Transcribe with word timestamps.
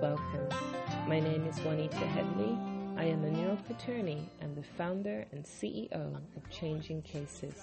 welcome. 0.00 0.48
My 1.08 1.18
name 1.18 1.44
is 1.46 1.58
Juanita 1.60 1.96
Headley. 1.96 2.56
I 2.96 3.04
am 3.04 3.24
a 3.24 3.30
New 3.30 3.46
York 3.46 3.68
attorney 3.70 4.28
and 4.40 4.56
the 4.56 4.62
founder 4.62 5.26
and 5.32 5.44
CEO 5.44 6.14
of 6.36 6.50
Changing 6.50 7.02
Cases. 7.02 7.54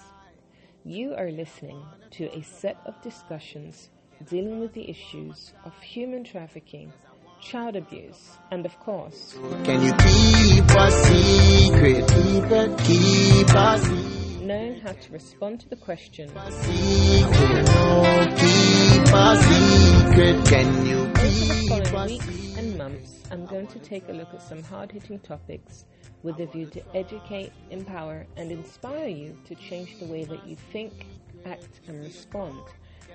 You 0.84 1.14
are 1.14 1.30
listening 1.30 1.82
to 2.12 2.24
a 2.36 2.42
set 2.42 2.78
of 2.84 3.00
discussions 3.00 3.88
dealing 4.28 4.60
with 4.60 4.72
the 4.74 4.88
issues 4.90 5.54
of 5.64 5.72
human 5.80 6.24
trafficking, 6.24 6.92
child 7.40 7.76
abuse, 7.76 8.38
and 8.50 8.66
of 8.66 8.78
course, 8.80 9.38
Can 9.64 9.82
you 9.82 9.92
keep 9.92 10.64
a 10.70 10.90
secret? 10.90 12.08
Keep 12.08 12.50
it, 12.50 12.78
keep 12.84 13.48
a 13.50 14.16
knowing 14.46 14.80
how 14.80 14.92
to 14.92 15.12
respond 15.12 15.58
to 15.60 15.68
the 15.68 15.76
question 15.76 16.28
secret. 16.28 17.64
No, 17.66 18.26
keep 18.36 19.12
a 19.12 19.36
secret. 19.42 20.46
Can 20.46 20.86
you 20.86 21.05
The 21.36 21.88
following 21.92 22.18
weeks 22.18 22.56
and 22.56 22.78
months, 22.78 23.22
I'm 23.30 23.44
going 23.44 23.66
to 23.66 23.78
take 23.78 24.08
a 24.08 24.12
look 24.12 24.32
at 24.32 24.40
some 24.40 24.62
hard 24.62 24.90
hitting 24.90 25.18
topics 25.18 25.84
with 26.22 26.40
a 26.40 26.46
view 26.46 26.64
to 26.66 26.96
educate, 26.96 27.52
empower, 27.70 28.26
and 28.38 28.50
inspire 28.50 29.08
you 29.08 29.36
to 29.44 29.54
change 29.54 29.98
the 29.98 30.06
way 30.06 30.24
that 30.24 30.46
you 30.46 30.56
think, 30.72 31.06
act, 31.44 31.80
and 31.88 32.02
respond 32.02 32.58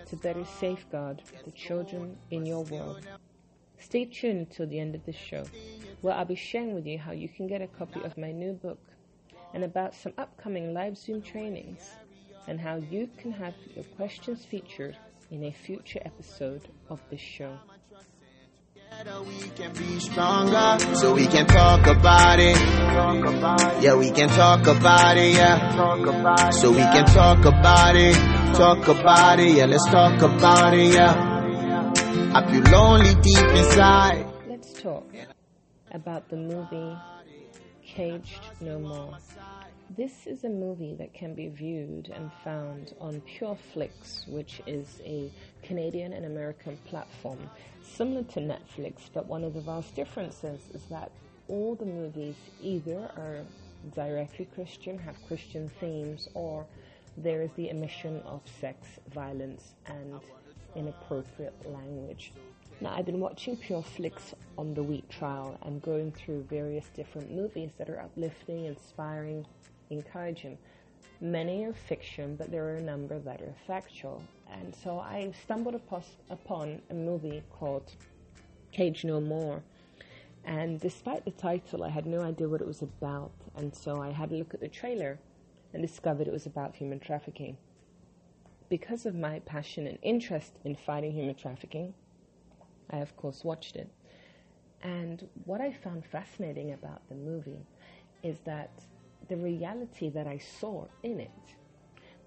to 0.05 0.15
better 0.17 0.45
safeguard 0.45 1.23
the 1.45 1.51
children 1.51 2.15
in 2.29 2.45
your 2.45 2.63
world. 2.65 3.07
Stay 3.79 4.05
tuned 4.05 4.51
till 4.51 4.67
the 4.67 4.79
end 4.79 4.93
of 4.93 5.03
the 5.07 5.13
show, 5.13 5.43
where 6.01 6.13
I'll 6.13 6.23
be 6.23 6.35
sharing 6.35 6.75
with 6.75 6.85
you 6.85 6.99
how 6.99 7.13
you 7.13 7.27
can 7.27 7.47
get 7.47 7.63
a 7.63 7.67
copy 7.67 8.03
of 8.03 8.19
my 8.19 8.31
new 8.31 8.53
book 8.53 8.81
and 9.55 9.63
about 9.63 9.95
some 9.95 10.13
upcoming 10.19 10.75
live 10.75 10.95
Zoom 10.95 11.23
trainings 11.23 11.89
and 12.47 12.59
how 12.59 12.75
you 12.75 13.09
can 13.17 13.31
have 13.31 13.55
your 13.75 13.85
questions 13.95 14.45
featured 14.45 14.95
in 15.31 15.45
a 15.45 15.51
future 15.51 16.01
episode 16.05 16.67
of 16.87 17.01
this 17.09 17.19
show. 17.19 17.57
Together 18.91 19.21
we 19.23 19.39
can 19.55 19.71
be 19.73 19.99
stronger, 19.99 20.77
so 20.95 21.13
we 21.13 21.25
can 21.25 21.45
talk 21.45 21.87
about 21.87 22.39
it. 22.39 22.57
Yeah, 23.81 23.95
we 23.95 24.11
can 24.11 24.27
talk 24.27 24.67
about 24.67 25.17
it. 25.17 25.33
Yeah, 25.33 26.51
so 26.51 26.71
we 26.71 26.81
can 26.81 27.05
talk 27.05 27.45
about 27.45 27.95
it. 27.95 28.15
Talk 28.55 28.87
about 28.89 29.39
it. 29.39 29.55
Yeah, 29.55 29.65
let's 29.67 29.85
talk 29.89 30.21
about 30.21 30.73
it. 30.73 30.93
Yeah, 30.93 31.93
I 32.35 32.51
feel 32.51 32.63
lonely 32.63 33.15
deep 33.15 33.45
inside. 33.55 34.25
Let's 34.49 34.73
talk 34.73 35.09
about 35.91 36.27
the 36.29 36.37
movie 36.37 36.97
Caged 37.85 38.41
No 38.59 38.77
More. 38.79 39.17
This 39.97 40.27
is 40.27 40.43
a 40.43 40.49
movie 40.49 40.95
that 40.95 41.13
can 41.13 41.33
be 41.33 41.47
viewed 41.47 42.09
and 42.13 42.31
found 42.43 42.93
on 42.99 43.21
PureFlix, 43.21 44.27
which 44.27 44.61
is 44.65 45.01
a 45.05 45.31
Canadian 45.63 46.13
and 46.13 46.25
American 46.25 46.77
platform 46.85 47.49
similar 47.91 48.23
to 48.23 48.39
Netflix, 48.39 49.09
but 49.13 49.27
one 49.27 49.43
of 49.43 49.53
the 49.53 49.61
vast 49.61 49.95
differences 49.95 50.61
is 50.73 50.83
that 50.89 51.11
all 51.47 51.75
the 51.75 51.85
movies 51.85 52.35
either 52.61 53.11
are 53.17 53.45
directly 53.95 54.47
Christian, 54.55 54.97
have 54.99 55.15
Christian 55.27 55.69
themes, 55.79 56.29
or 56.33 56.65
there 57.17 57.41
is 57.41 57.51
the 57.55 57.69
omission 57.71 58.21
of 58.25 58.41
sex, 58.59 58.87
violence, 59.13 59.73
and 59.87 60.19
inappropriate 60.75 61.53
language. 61.71 62.31
Now, 62.79 62.95
I've 62.95 63.05
been 63.05 63.19
watching 63.19 63.57
Pure 63.57 63.83
Flix 63.83 64.33
on 64.57 64.73
the 64.73 64.81
week 64.81 65.07
trial 65.09 65.57
and 65.63 65.81
going 65.81 66.11
through 66.11 66.43
various 66.49 66.85
different 66.95 67.31
movies 67.31 67.71
that 67.77 67.89
are 67.89 67.99
uplifting, 67.99 68.65
inspiring, 68.65 69.45
encouraging. 69.89 70.57
Many 71.19 71.65
are 71.65 71.73
fiction, 71.73 72.35
but 72.35 72.51
there 72.51 72.65
are 72.65 72.75
a 72.75 72.81
number 72.81 73.19
that 73.19 73.41
are 73.41 73.53
factual. 73.67 74.23
And 74.51 74.75
so 74.75 74.99
I 74.99 75.31
stumbled 75.43 75.79
upon 76.29 76.81
a 76.89 76.93
movie 76.93 77.43
called 77.51 77.91
Caged 78.71 79.05
No 79.05 79.21
More. 79.21 79.61
And 80.43 80.79
despite 80.79 81.23
the 81.25 81.31
title, 81.31 81.83
I 81.83 81.89
had 81.89 82.05
no 82.05 82.21
idea 82.21 82.49
what 82.49 82.61
it 82.61 82.67
was 82.67 82.81
about. 82.81 83.31
And 83.55 83.75
so 83.75 84.01
I 84.01 84.11
had 84.11 84.31
a 84.31 84.35
look 84.35 84.53
at 84.53 84.59
the 84.59 84.67
trailer 84.67 85.19
and 85.73 85.81
discovered 85.81 86.27
it 86.27 86.33
was 86.33 86.45
about 86.45 86.75
human 86.75 86.99
trafficking. 86.99 87.57
Because 88.69 89.05
of 89.05 89.15
my 89.15 89.39
passion 89.39 89.85
and 89.85 89.99
interest 90.01 90.53
in 90.63 90.75
fighting 90.75 91.11
human 91.11 91.35
trafficking, 91.35 91.93
I 92.89 92.97
of 92.97 93.15
course 93.15 93.43
watched 93.43 93.75
it. 93.75 93.89
And 94.81 95.27
what 95.45 95.61
I 95.61 95.71
found 95.71 96.05
fascinating 96.05 96.73
about 96.73 97.07
the 97.09 97.15
movie 97.15 97.65
is 98.23 98.39
that 98.45 98.71
the 99.27 99.37
reality 99.37 100.09
that 100.09 100.27
I 100.27 100.37
saw 100.37 100.85
in 101.03 101.19
it 101.19 101.31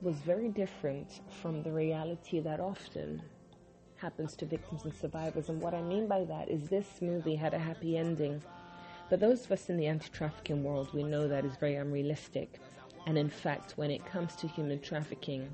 was 0.00 0.16
very 0.16 0.48
different 0.48 1.20
from 1.30 1.62
the 1.62 1.72
reality 1.72 2.40
that 2.40 2.60
often 2.60 3.22
happens 3.96 4.36
to 4.36 4.46
victims 4.46 4.84
and 4.84 4.94
survivors. 4.94 5.48
And 5.48 5.60
what 5.60 5.74
I 5.74 5.82
mean 5.82 6.06
by 6.06 6.24
that 6.24 6.48
is 6.48 6.68
this 6.68 7.00
movie 7.00 7.36
had 7.36 7.54
a 7.54 7.58
happy 7.58 7.96
ending. 7.96 8.42
But 9.08 9.20
those 9.20 9.44
of 9.44 9.52
us 9.52 9.70
in 9.70 9.76
the 9.76 9.86
anti 9.86 10.08
trafficking 10.08 10.62
world, 10.62 10.92
we 10.92 11.02
know 11.02 11.28
that 11.28 11.44
is 11.44 11.56
very 11.56 11.76
unrealistic. 11.76 12.60
And 13.06 13.18
in 13.18 13.30
fact, 13.30 13.72
when 13.76 13.90
it 13.90 14.04
comes 14.04 14.34
to 14.36 14.48
human 14.48 14.80
trafficking 14.80 15.48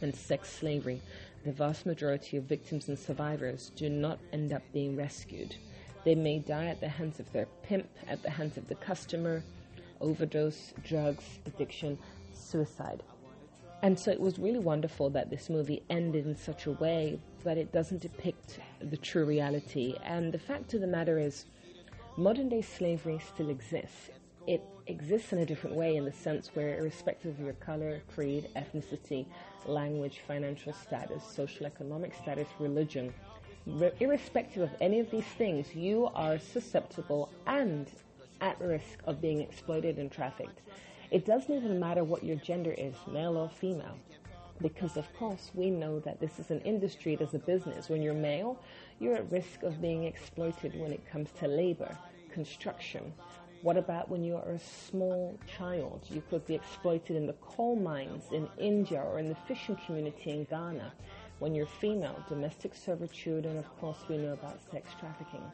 and 0.00 0.14
sex 0.14 0.50
slavery, 0.50 1.00
the 1.44 1.52
vast 1.52 1.86
majority 1.86 2.36
of 2.36 2.44
victims 2.44 2.88
and 2.88 2.98
survivors 2.98 3.72
do 3.76 3.88
not 3.88 4.18
end 4.32 4.52
up 4.52 4.62
being 4.72 4.96
rescued. 4.96 5.56
They 6.04 6.14
may 6.14 6.38
die 6.38 6.66
at 6.66 6.80
the 6.80 6.88
hands 6.88 7.20
of 7.20 7.30
their 7.32 7.46
pimp, 7.62 7.88
at 8.08 8.22
the 8.22 8.30
hands 8.30 8.56
of 8.56 8.68
the 8.68 8.74
customer, 8.74 9.42
overdose, 10.02 10.74
drugs, 10.84 11.24
addiction, 11.46 11.98
suicide. 12.34 13.02
And 13.82 13.98
so 13.98 14.10
it 14.12 14.20
was 14.20 14.38
really 14.38 14.60
wonderful 14.60 15.10
that 15.10 15.30
this 15.30 15.50
movie 15.50 15.82
ended 15.90 16.26
in 16.26 16.36
such 16.36 16.66
a 16.66 16.72
way 16.72 17.18
that 17.42 17.58
it 17.58 17.72
doesn't 17.72 18.00
depict 18.00 18.60
the 18.80 18.96
true 18.96 19.24
reality. 19.24 19.96
And 20.04 20.32
the 20.32 20.38
fact 20.38 20.74
of 20.74 20.80
the 20.80 20.86
matter 20.86 21.18
is, 21.18 21.46
modern 22.16 22.48
day 22.48 22.62
slavery 22.62 23.20
still 23.26 23.50
exists. 23.50 24.10
It 24.46 24.62
exists 24.86 25.32
in 25.32 25.38
a 25.38 25.46
different 25.46 25.74
way 25.74 25.96
in 25.96 26.04
the 26.04 26.12
sense 26.12 26.50
where, 26.54 26.78
irrespective 26.78 27.38
of 27.38 27.44
your 27.44 27.54
color, 27.54 28.02
creed, 28.14 28.48
ethnicity, 28.54 29.26
language, 29.66 30.20
financial 30.26 30.72
status, 30.72 31.24
social 31.24 31.66
economic 31.66 32.14
status, 32.14 32.48
religion, 32.60 33.12
irrespective 34.00 34.62
of 34.62 34.70
any 34.80 35.00
of 35.00 35.10
these 35.10 35.26
things, 35.38 35.74
you 35.74 36.08
are 36.14 36.38
susceptible 36.38 37.30
and 37.46 37.88
at 38.42 38.60
risk 38.60 38.98
of 39.06 39.22
being 39.22 39.40
exploited 39.40 39.96
and 39.96 40.12
trafficked. 40.12 40.60
It 41.10 41.24
doesn't 41.24 41.54
even 41.54 41.80
matter 41.80 42.04
what 42.04 42.24
your 42.24 42.36
gender 42.36 42.74
is, 42.76 42.94
male 43.10 43.36
or 43.36 43.48
female, 43.48 43.96
because 44.60 44.96
of 44.96 45.06
course 45.16 45.50
we 45.54 45.70
know 45.70 46.00
that 46.00 46.20
this 46.20 46.38
is 46.38 46.50
an 46.50 46.60
industry, 46.60 47.14
it 47.14 47.20
is 47.20 47.34
a 47.34 47.38
business. 47.38 47.88
When 47.88 48.02
you're 48.02 48.14
male, 48.14 48.58
you're 48.98 49.16
at 49.16 49.30
risk 49.30 49.62
of 49.62 49.80
being 49.80 50.04
exploited 50.04 50.78
when 50.78 50.92
it 50.92 51.08
comes 51.10 51.30
to 51.38 51.46
labor, 51.46 51.96
construction. 52.32 53.12
What 53.62 53.76
about 53.76 54.08
when 54.08 54.24
you 54.24 54.34
are 54.36 54.50
a 54.50 54.58
small 54.58 55.38
child? 55.56 56.00
You 56.10 56.22
could 56.28 56.44
be 56.46 56.56
exploited 56.56 57.14
in 57.14 57.28
the 57.28 57.34
coal 57.34 57.76
mines 57.76 58.24
in 58.32 58.48
India 58.58 59.00
or 59.00 59.20
in 59.20 59.28
the 59.28 59.36
fishing 59.46 59.76
community 59.86 60.30
in 60.32 60.44
Ghana. 60.44 60.92
When 61.38 61.54
you're 61.54 61.66
female, 61.66 62.24
domestic 62.28 62.74
servitude, 62.74 63.46
and 63.46 63.58
of 63.58 63.80
course 63.80 63.98
we 64.08 64.16
know 64.16 64.32
about 64.32 64.58
sex 64.72 64.90
trafficking. 64.98 65.44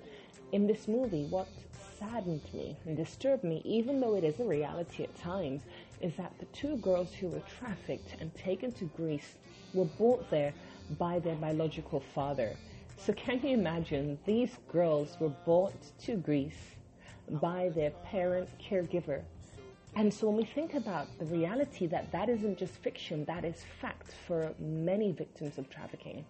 In 0.52 0.66
this 0.66 0.88
movie, 0.88 1.24
what 1.24 1.48
saddened 1.98 2.42
me 2.52 2.76
and 2.86 2.96
disturbed 2.96 3.44
me, 3.44 3.60
even 3.64 4.00
though 4.00 4.14
it 4.14 4.24
is 4.24 4.38
a 4.40 4.44
reality 4.44 5.02
at 5.02 5.14
times, 5.16 5.62
is 6.00 6.14
that 6.16 6.32
the 6.38 6.46
two 6.46 6.76
girls 6.76 7.12
who 7.12 7.28
were 7.28 7.42
trafficked 7.58 8.14
and 8.20 8.34
taken 8.34 8.72
to 8.72 8.84
Greece 8.96 9.36
were 9.74 9.84
brought 9.84 10.30
there 10.30 10.54
by 10.98 11.18
their 11.18 11.34
biological 11.36 12.00
father. 12.14 12.56
So, 12.96 13.12
can 13.12 13.40
you 13.42 13.50
imagine? 13.50 14.18
These 14.26 14.56
girls 14.70 15.16
were 15.20 15.32
brought 15.44 15.74
to 16.04 16.16
Greece 16.16 16.76
by 17.30 17.70
their 17.74 17.90
parent 17.90 18.48
caregiver. 18.58 19.22
And 19.94 20.12
so, 20.12 20.28
when 20.28 20.36
we 20.36 20.44
think 20.44 20.74
about 20.74 21.06
the 21.18 21.26
reality 21.26 21.86
that 21.86 22.10
that 22.12 22.28
isn't 22.28 22.58
just 22.58 22.74
fiction, 22.74 23.24
that 23.26 23.44
is 23.44 23.64
fact 23.80 24.14
for 24.26 24.52
many 24.58 25.12
victims 25.12 25.58
of 25.58 25.68
trafficking, 25.70 26.24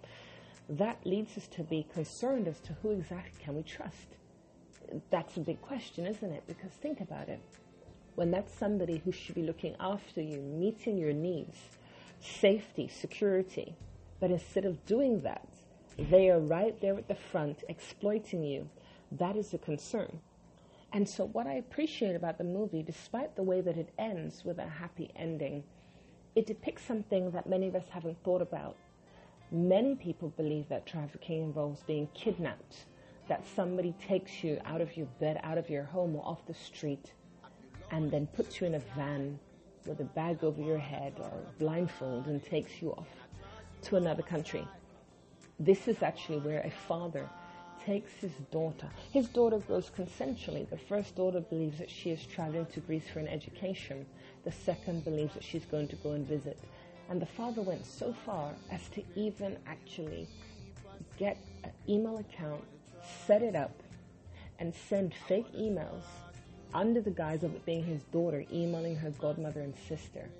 that 0.68 0.98
leads 1.06 1.36
us 1.38 1.46
to 1.48 1.62
be 1.62 1.86
concerned 1.94 2.48
as 2.48 2.60
to 2.60 2.74
who 2.82 2.90
exactly 2.90 3.32
can 3.42 3.54
we 3.56 3.62
trust 3.62 4.17
that's 5.10 5.36
a 5.36 5.40
big 5.40 5.60
question, 5.62 6.06
isn't 6.06 6.32
it? 6.32 6.44
Because 6.46 6.70
think 6.70 7.00
about 7.00 7.28
it. 7.28 7.40
When 8.14 8.30
that's 8.30 8.52
somebody 8.52 9.00
who 9.04 9.12
should 9.12 9.34
be 9.34 9.42
looking 9.42 9.76
after 9.78 10.20
you, 10.20 10.40
meeting 10.40 10.98
your 10.98 11.12
needs, 11.12 11.56
safety, 12.20 12.88
security, 12.88 13.76
but 14.20 14.30
instead 14.30 14.64
of 14.64 14.84
doing 14.86 15.20
that, 15.20 15.46
they 15.98 16.30
are 16.30 16.40
right 16.40 16.80
there 16.80 16.96
at 16.96 17.08
the 17.08 17.14
front 17.14 17.64
exploiting 17.68 18.42
you, 18.42 18.68
that 19.12 19.36
is 19.36 19.54
a 19.54 19.58
concern. 19.58 20.20
And 20.92 21.08
so, 21.08 21.26
what 21.26 21.46
I 21.46 21.54
appreciate 21.54 22.16
about 22.16 22.38
the 22.38 22.44
movie, 22.44 22.82
despite 22.82 23.36
the 23.36 23.42
way 23.42 23.60
that 23.60 23.76
it 23.76 23.90
ends 23.98 24.44
with 24.44 24.58
a 24.58 24.66
happy 24.66 25.10
ending, 25.14 25.62
it 26.34 26.46
depicts 26.46 26.84
something 26.84 27.30
that 27.32 27.48
many 27.48 27.68
of 27.68 27.74
us 27.74 27.88
haven't 27.90 28.22
thought 28.24 28.42
about. 28.42 28.76
Many 29.50 29.94
people 29.94 30.32
believe 30.36 30.68
that 30.68 30.86
trafficking 30.86 31.42
involves 31.42 31.82
being 31.82 32.08
kidnapped 32.14 32.86
that 33.28 33.44
somebody 33.54 33.94
takes 34.06 34.42
you 34.42 34.58
out 34.64 34.80
of 34.80 34.96
your 34.96 35.06
bed, 35.20 35.40
out 35.42 35.58
of 35.58 35.68
your 35.70 35.84
home, 35.84 36.16
or 36.16 36.24
off 36.26 36.46
the 36.46 36.54
street, 36.54 37.12
and 37.90 38.10
then 38.10 38.26
puts 38.28 38.60
you 38.60 38.66
in 38.66 38.74
a 38.74 38.80
van 38.96 39.38
with 39.86 40.00
a 40.00 40.04
bag 40.04 40.42
over 40.42 40.60
your 40.60 40.78
head 40.78 41.14
or 41.18 41.32
blindfold 41.58 42.26
and 42.26 42.44
takes 42.44 42.82
you 42.82 42.90
off 42.92 43.08
to 43.82 43.96
another 43.96 44.22
country. 44.22 44.66
This 45.60 45.88
is 45.88 46.02
actually 46.02 46.38
where 46.38 46.60
a 46.60 46.70
father 46.70 47.28
takes 47.84 48.12
his 48.12 48.32
daughter. 48.50 48.88
His 49.12 49.28
daughter 49.28 49.58
goes 49.58 49.90
consensually. 49.90 50.68
The 50.68 50.76
first 50.76 51.16
daughter 51.16 51.40
believes 51.40 51.78
that 51.78 51.90
she 51.90 52.10
is 52.10 52.24
traveling 52.26 52.66
to 52.66 52.80
Greece 52.80 53.08
for 53.12 53.18
an 53.18 53.28
education. 53.28 54.04
The 54.44 54.52
second 54.52 55.04
believes 55.04 55.34
that 55.34 55.44
she's 55.44 55.64
going 55.64 55.88
to 55.88 55.96
go 55.96 56.12
and 56.12 56.26
visit. 56.26 56.58
And 57.08 57.20
the 57.22 57.26
father 57.26 57.62
went 57.62 57.86
so 57.86 58.14
far 58.26 58.52
as 58.70 58.88
to 58.90 59.02
even 59.14 59.56
actually 59.66 60.28
get 61.18 61.38
an 61.64 61.72
email 61.88 62.18
account, 62.18 62.62
set 63.28 63.42
it 63.42 63.54
up, 63.54 63.82
and 64.58 64.74
send 64.74 65.12
fake 65.28 65.52
emails 65.52 66.04
under 66.72 67.02
the 67.02 67.10
guise 67.10 67.42
of 67.42 67.54
it 67.54 67.66
being 67.66 67.84
his 67.84 68.02
daughter 68.04 68.42
emailing 68.50 68.96
her 68.96 69.10
godmother 69.10 69.60
and 69.60 69.74
sister. 69.86 70.30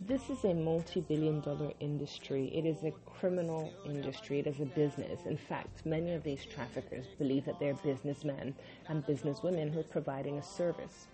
This 0.00 0.30
is 0.30 0.44
a 0.44 0.54
multi 0.54 1.00
billion 1.00 1.40
dollar 1.40 1.72
industry. 1.80 2.52
It 2.54 2.66
is 2.66 2.84
a 2.84 2.92
criminal 3.04 3.72
industry. 3.84 4.38
It 4.38 4.46
is 4.46 4.60
a 4.60 4.64
business. 4.64 5.26
In 5.26 5.36
fact, 5.36 5.84
many 5.84 6.12
of 6.12 6.22
these 6.22 6.44
traffickers 6.44 7.06
believe 7.18 7.44
that 7.46 7.58
they're 7.58 7.74
businessmen 7.74 8.54
and 8.88 9.04
businesswomen 9.04 9.72
who 9.72 9.80
are 9.80 9.90
providing 9.98 10.38
a 10.38 10.42
service. 10.42 11.08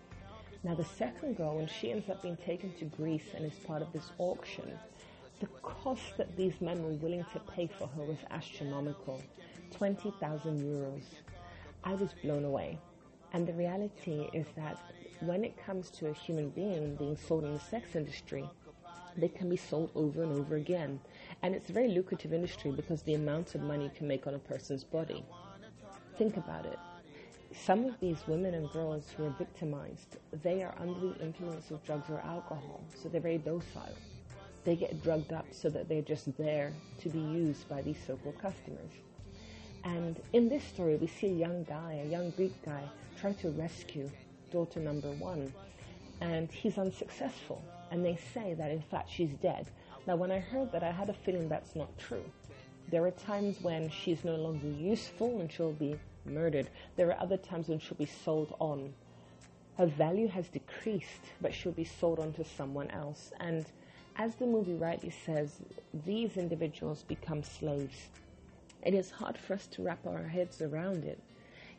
Now, 0.64 0.75
the 0.75 0.85
second 0.85 1.38
girl, 1.38 1.56
when 1.56 1.67
she 1.67 1.93
ends 1.93 2.11
up 2.11 2.20
being 2.20 2.37
taken 2.37 2.75
to 2.75 2.85
Greece 2.85 3.29
and 3.35 3.47
is 3.47 3.58
part 3.67 3.81
of 3.81 3.91
this 3.94 4.11
auction, 4.19 4.79
the 5.41 5.47
cost 5.62 6.19
that 6.19 6.37
these 6.37 6.61
men 6.61 6.82
were 6.85 6.99
willing 7.05 7.25
to 7.32 7.41
pay 7.56 7.70
for 7.79 7.87
her 7.87 8.02
was 8.02 8.19
astronomical 8.31 9.23
20,000 9.71 10.61
euros. 10.61 11.03
I 11.85 11.95
was 11.95 12.15
blown 12.23 12.45
away. 12.45 12.79
And 13.33 13.47
the 13.47 13.53
reality 13.53 14.29
is 14.33 14.47
that 14.57 14.79
when 15.21 15.45
it 15.45 15.57
comes 15.65 15.91
to 15.91 16.09
a 16.09 16.13
human 16.13 16.51
being 16.51 16.97
being 16.97 17.17
sold 17.17 17.45
in 17.45 17.55
the 17.55 17.61
sex 17.61 17.95
industry, 17.95 18.49
they 19.17 19.29
can 19.29 19.49
be 19.49 19.57
sold 19.57 19.91
over 19.95 20.23
and 20.23 20.33
over 20.33 20.57
again. 20.57 21.01
And 21.43 21.55
it's 21.55 21.71
a 21.71 21.73
very 21.73 21.89
lucrative 21.89 22.33
industry 22.33 22.71
because 22.71 23.03
the 23.03 23.15
amount 23.15 23.55
of 23.55 23.63
money 23.63 23.85
you 23.85 23.91
can 23.95 24.09
make 24.09 24.27
on 24.27 24.35
a 24.35 24.39
person's 24.39 24.85
body. 24.85 25.25
Think 26.19 26.37
about 26.37 26.67
it. 26.67 26.79
Some 27.53 27.85
of 27.85 27.99
these 28.01 28.19
women 28.27 28.55
and 28.55 28.71
girls 28.71 29.11
who 29.17 29.25
are 29.27 29.35
victimized, 29.39 30.19
they 30.43 30.63
are 30.63 30.75
under 30.79 31.09
the 31.09 31.21
influence 31.21 31.71
of 31.71 31.85
drugs 31.85 32.09
or 32.09 32.21
alcohol, 32.21 32.81
so 32.95 33.09
they're 33.09 33.21
very 33.21 33.39
docile. 33.39 33.97
They 34.65 34.77
get 34.77 35.03
drugged 35.03 35.33
up 35.33 35.47
so 35.51 35.69
that 35.71 35.89
they're 35.89 36.03
just 36.03 36.37
there 36.37 36.73
to 37.01 37.09
be 37.09 37.19
used 37.19 37.69
by 37.69 37.83
these 37.83 37.99
so-called 38.07 38.39
customers. 38.39 38.93
And 39.85 40.21
in 40.32 40.49
this 40.49 40.65
story, 40.65 40.97
we 40.97 41.06
see 41.06 41.29
a 41.29 41.35
young 41.35 41.65
guy, 41.65 42.03
a 42.05 42.09
young 42.09 42.31
Greek 42.31 42.55
guy, 42.65 42.82
try 43.19 43.32
to 43.35 43.50
rescue 43.50 44.11
daughter 44.50 44.81
number 44.81 45.11
one, 45.12 45.53
and 46.21 46.50
he's 46.50 46.77
unsuccessful 46.77 47.62
and 47.91 48.05
they 48.05 48.19
say 48.32 48.55
that 48.55 48.71
in 48.71 48.81
fact 48.81 49.11
she's 49.11 49.35
dead. 49.35 49.67
Now, 50.06 50.17
when 50.17 50.31
I 50.31 50.38
heard 50.38 50.73
that, 50.73 50.82
I 50.82 50.91
had 50.91 51.11
a 51.11 51.15
feeling 51.15 51.49
that's 51.49 51.77
not 51.77 51.97
true. 51.99 52.25
There 52.91 53.05
are 53.05 53.11
times 53.11 53.61
when 53.61 53.91
she's 53.91 54.25
no 54.25 54.37
longer 54.37 54.69
useful 54.69 55.41
and 55.41 55.50
she'll 55.50 55.73
be 55.73 55.99
murdered. 56.25 56.71
There 56.97 57.09
are 57.09 57.21
other 57.21 57.37
times 57.37 57.69
when 57.69 57.79
she'll 57.79 57.97
be 57.97 58.06
sold 58.06 58.55
on. 58.59 58.93
Her 59.76 59.87
value 59.87 60.29
has 60.29 60.49
decreased, 60.49 61.23
but 61.41 61.55
she'll 61.55 61.73
be 61.73 61.85
sold 61.85 62.19
on 62.19 62.33
to 62.35 62.44
someone 62.44 62.91
else. 62.91 63.33
And 63.41 63.67
as 64.17 64.35
the 64.37 64.47
movie 64.47 64.75
rightly 64.75 65.11
says, 65.11 65.61
these 66.05 66.37
individuals 66.37 67.05
become 67.05 67.43
slaves. 67.43 68.09
It 68.82 68.94
is 68.94 69.11
hard 69.11 69.37
for 69.37 69.55
us 69.55 69.67
to 69.69 69.82
wrap 69.82 70.06
our 70.06 70.25
heads 70.29 70.62
around 70.62 71.05
it. 71.05 71.21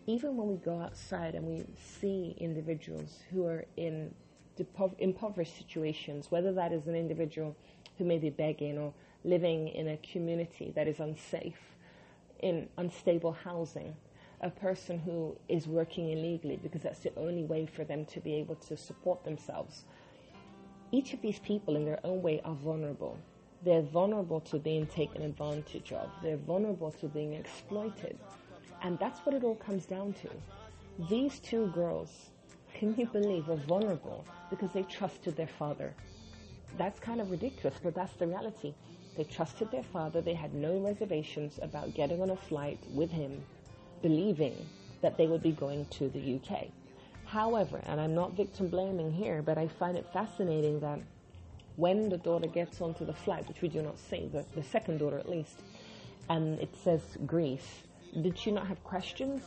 Even 0.08 0.38
when 0.38 0.48
we 0.48 0.56
go 0.56 0.80
outside 0.80 1.36
and 1.36 1.46
we 1.46 1.66
see 1.78 2.36
individuals 2.40 3.20
who 3.32 3.46
are 3.46 3.66
in 3.78 4.14
impoverished 5.00 5.58
situations, 5.58 6.30
whether 6.30 6.52
that 6.54 6.72
is 6.72 6.88
an 6.88 6.96
individual 6.96 7.56
who 7.98 8.06
may 8.06 8.18
be 8.18 8.30
begging 8.30 8.78
or 8.78 8.94
living 9.24 9.68
in 9.70 9.88
a 9.88 9.98
community 9.98 10.72
that 10.76 10.88
is 10.88 11.00
unsafe, 11.00 11.60
in 12.42 12.68
unstable 12.78 13.32
housing, 13.32 13.96
a 14.42 14.50
person 14.50 15.00
who 15.00 15.36
is 15.48 15.68
working 15.68 16.10
illegally 16.10 16.58
because 16.58 16.82
that's 16.82 17.00
the 17.00 17.12
only 17.18 17.44
way 17.44 17.66
for 17.66 17.84
them 17.84 18.06
to 18.06 18.20
be 18.20 18.34
able 18.34 18.56
to 18.56 18.76
support 18.76 19.24
themselves. 19.24 19.86
Each 20.92 21.14
of 21.14 21.22
these 21.22 21.40
people, 21.40 21.76
in 21.76 21.86
their 21.86 22.00
own 22.04 22.22
way, 22.22 22.42
are 22.44 22.56
vulnerable. 22.56 23.18
They're 23.64 23.82
vulnerable 23.82 24.42
to 24.42 24.58
being 24.58 24.88
taken 24.88 25.22
advantage 25.22 25.92
of. 25.92 26.10
They're 26.24 26.38
vulnerable 26.38 26.92
to 26.92 27.08
being 27.08 27.34
exploited. 27.34 28.18
And 28.84 28.98
that's 28.98 29.20
what 29.20 29.36
it 29.36 29.44
all 29.44 29.56
comes 29.56 29.86
down 29.86 30.14
to. 30.14 30.30
These 31.10 31.40
two 31.40 31.68
girls 31.68 32.32
can 32.74 32.96
you 32.98 33.06
believe, 33.06 33.48
were 33.48 33.56
vulnerable 33.56 34.26
because 34.50 34.72
they 34.72 34.84
trusted 34.84 35.36
their 35.36 35.48
father. 35.48 35.94
That's 36.78 37.00
kind 37.00 37.22
of 37.22 37.32
ridiculous, 37.32 37.76
but 37.84 37.94
that's 37.94 38.14
the 38.14 38.28
reality. 38.28 38.74
They 39.18 39.24
trusted 39.24 39.72
their 39.72 39.84
father. 39.84 40.22
They 40.22 40.34
had 40.34 40.54
no 40.54 40.80
reservations 40.80 41.60
about 41.62 41.94
getting 41.94 42.22
on 42.22 42.30
a 42.30 42.36
flight 42.36 42.80
with 42.94 43.12
him, 43.12 43.44
believing 44.02 44.56
that 45.02 45.18
they 45.18 45.28
would 45.28 45.44
be 45.44 45.52
going 45.52 45.86
to 45.92 46.10
the 46.10 46.36
UK. 46.36 46.68
However, 47.26 47.82
and 47.86 48.00
I'm 48.00 48.16
not 48.16 48.34
victim 48.34 48.68
blaming 48.68 49.12
here, 49.12 49.42
but 49.42 49.58
I 49.58 49.68
find 49.68 49.98
it 49.98 50.08
fascinating 50.14 50.80
that 50.80 51.00
when 51.82 52.10
the 52.10 52.18
daughter 52.18 52.48
gets 52.48 52.80
onto 52.80 53.04
the 53.06 53.14
flight, 53.14 53.48
which 53.48 53.62
we 53.62 53.68
do 53.68 53.82
not 53.82 53.98
see, 53.98 54.30
the, 54.32 54.64
second 54.64 55.00
daughter 55.00 55.18
at 55.18 55.28
least, 55.28 55.58
and 56.30 56.60
it 56.60 56.74
says 56.84 57.02
Greece, 57.26 57.70
did 58.22 58.38
she 58.38 58.52
not 58.52 58.68
have 58.68 58.84
questions? 58.84 59.42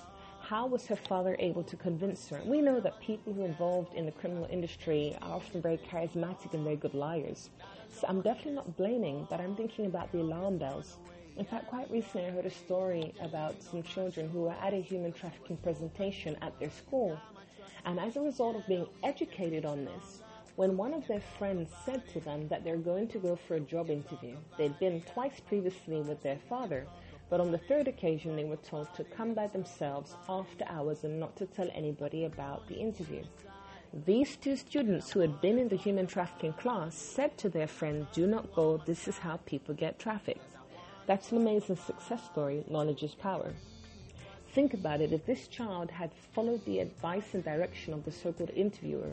how 0.44 0.66
was 0.66 0.86
her 0.86 0.96
father 0.96 1.36
able 1.38 1.62
to 1.62 1.76
convince 1.76 2.28
her? 2.28 2.38
We 2.44 2.60
know 2.60 2.78
that 2.78 3.00
people 3.00 3.32
who 3.32 3.42
are 3.42 3.46
involved 3.46 3.94
in 3.94 4.04
the 4.04 4.12
criminal 4.12 4.46
industry 4.50 5.16
are 5.22 5.36
often 5.36 5.62
very 5.62 5.78
charismatic 5.78 6.52
and 6.52 6.62
very 6.62 6.76
good 6.76 6.92
liars. 6.92 7.48
So 7.88 8.06
I'm 8.08 8.20
definitely 8.20 8.52
not 8.52 8.76
blaming, 8.76 9.26
but 9.30 9.40
I'm 9.40 9.56
thinking 9.56 9.86
about 9.86 10.12
the 10.12 10.20
alarm 10.20 10.58
bells. 10.58 10.98
In 11.38 11.46
fact, 11.46 11.68
quite 11.68 11.90
recently 11.90 12.26
I 12.26 12.30
heard 12.30 12.44
a 12.44 12.50
story 12.50 13.14
about 13.22 13.62
some 13.62 13.82
children 13.82 14.28
who 14.28 14.42
were 14.42 14.56
at 14.60 14.74
a 14.74 14.82
human 14.82 15.12
trafficking 15.12 15.56
presentation 15.56 16.36
at 16.42 16.58
their 16.60 16.70
school. 16.70 17.18
And 17.86 17.98
as 17.98 18.16
a 18.16 18.20
result 18.20 18.54
of 18.54 18.66
being 18.66 18.86
educated 19.02 19.64
on 19.64 19.86
this, 19.86 20.23
when 20.56 20.76
one 20.76 20.94
of 20.94 21.06
their 21.08 21.22
friends 21.38 21.70
said 21.84 22.06
to 22.08 22.20
them 22.20 22.46
that 22.48 22.62
they're 22.62 22.76
going 22.76 23.08
to 23.08 23.18
go 23.18 23.34
for 23.36 23.56
a 23.56 23.60
job 23.60 23.90
interview, 23.90 24.36
they'd 24.56 24.78
been 24.78 25.00
twice 25.02 25.40
previously 25.40 26.00
with 26.00 26.22
their 26.22 26.38
father, 26.48 26.86
but 27.28 27.40
on 27.40 27.50
the 27.50 27.58
third 27.58 27.88
occasion, 27.88 28.36
they 28.36 28.44
were 28.44 28.56
told 28.56 28.92
to 28.94 29.04
come 29.04 29.34
by 29.34 29.48
themselves 29.48 30.14
after 30.28 30.64
hours 30.68 31.02
and 31.02 31.18
not 31.18 31.34
to 31.36 31.46
tell 31.46 31.68
anybody 31.74 32.24
about 32.24 32.66
the 32.68 32.76
interview. 32.76 33.24
These 34.06 34.36
two 34.36 34.56
students 34.56 35.10
who 35.10 35.20
had 35.20 35.40
been 35.40 35.58
in 35.58 35.68
the 35.68 35.76
human 35.76 36.06
trafficking 36.06 36.52
class 36.52 36.94
said 36.94 37.36
to 37.38 37.48
their 37.48 37.66
friend, 37.66 38.06
Do 38.12 38.26
not 38.26 38.54
go, 38.54 38.76
this 38.76 39.08
is 39.08 39.18
how 39.18 39.38
people 39.46 39.74
get 39.74 39.98
trafficked. 39.98 40.54
That's 41.06 41.32
an 41.32 41.38
amazing 41.38 41.76
success 41.76 42.24
story. 42.24 42.64
Knowledge 42.68 43.02
is 43.02 43.14
power. 43.14 43.52
Think 44.52 44.74
about 44.74 45.00
it. 45.00 45.12
If 45.12 45.26
this 45.26 45.48
child 45.48 45.90
had 45.90 46.12
followed 46.32 46.64
the 46.64 46.78
advice 46.80 47.34
and 47.34 47.44
direction 47.44 47.92
of 47.92 48.04
the 48.04 48.12
so 48.12 48.32
called 48.32 48.50
interviewer, 48.50 49.12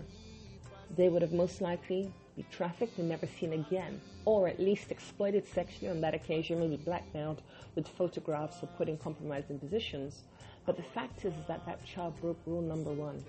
they 0.96 1.10
would 1.10 1.22
have 1.22 1.34
most 1.34 1.62
likely 1.62 2.12
be 2.36 2.46
trafficked 2.52 2.98
and 2.98 3.10
never 3.10 3.28
seen 3.28 3.54
again, 3.54 4.00
or 4.26 4.48
at 4.48 4.60
least 4.60 4.92
exploited 4.92 5.48
sexually 5.48 5.90
on 5.90 6.02
that 6.02 6.14
occasion, 6.14 6.60
maybe 6.60 6.78
blackmailed 6.78 7.42
with 7.76 7.88
photographs 7.88 8.62
or 8.62 8.68
put 8.78 8.90
in 8.90 8.98
compromising 8.98 9.60
positions. 9.60 10.24
But 10.66 10.78
the 10.78 10.84
fact 10.84 11.26
is, 11.26 11.34
is 11.34 11.46
that 11.48 11.66
that 11.66 11.84
child 11.86 12.20
broke 12.22 12.40
rule 12.46 12.62
number 12.62 12.92
one. 12.92 13.24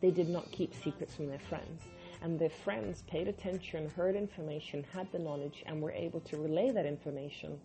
They 0.00 0.10
did 0.10 0.28
not 0.28 0.50
keep 0.52 0.74
secrets 0.74 1.14
from 1.14 1.28
their 1.28 1.38
friends. 1.38 1.82
And 2.22 2.38
their 2.38 2.50
friends 2.50 3.02
paid 3.06 3.28
attention, 3.28 3.90
heard 3.90 4.16
information, 4.16 4.84
had 4.92 5.10
the 5.12 5.18
knowledge, 5.18 5.62
and 5.66 5.80
were 5.80 5.92
able 5.92 6.20
to 6.20 6.36
relay 6.36 6.70
that 6.70 6.86
information 6.86 7.58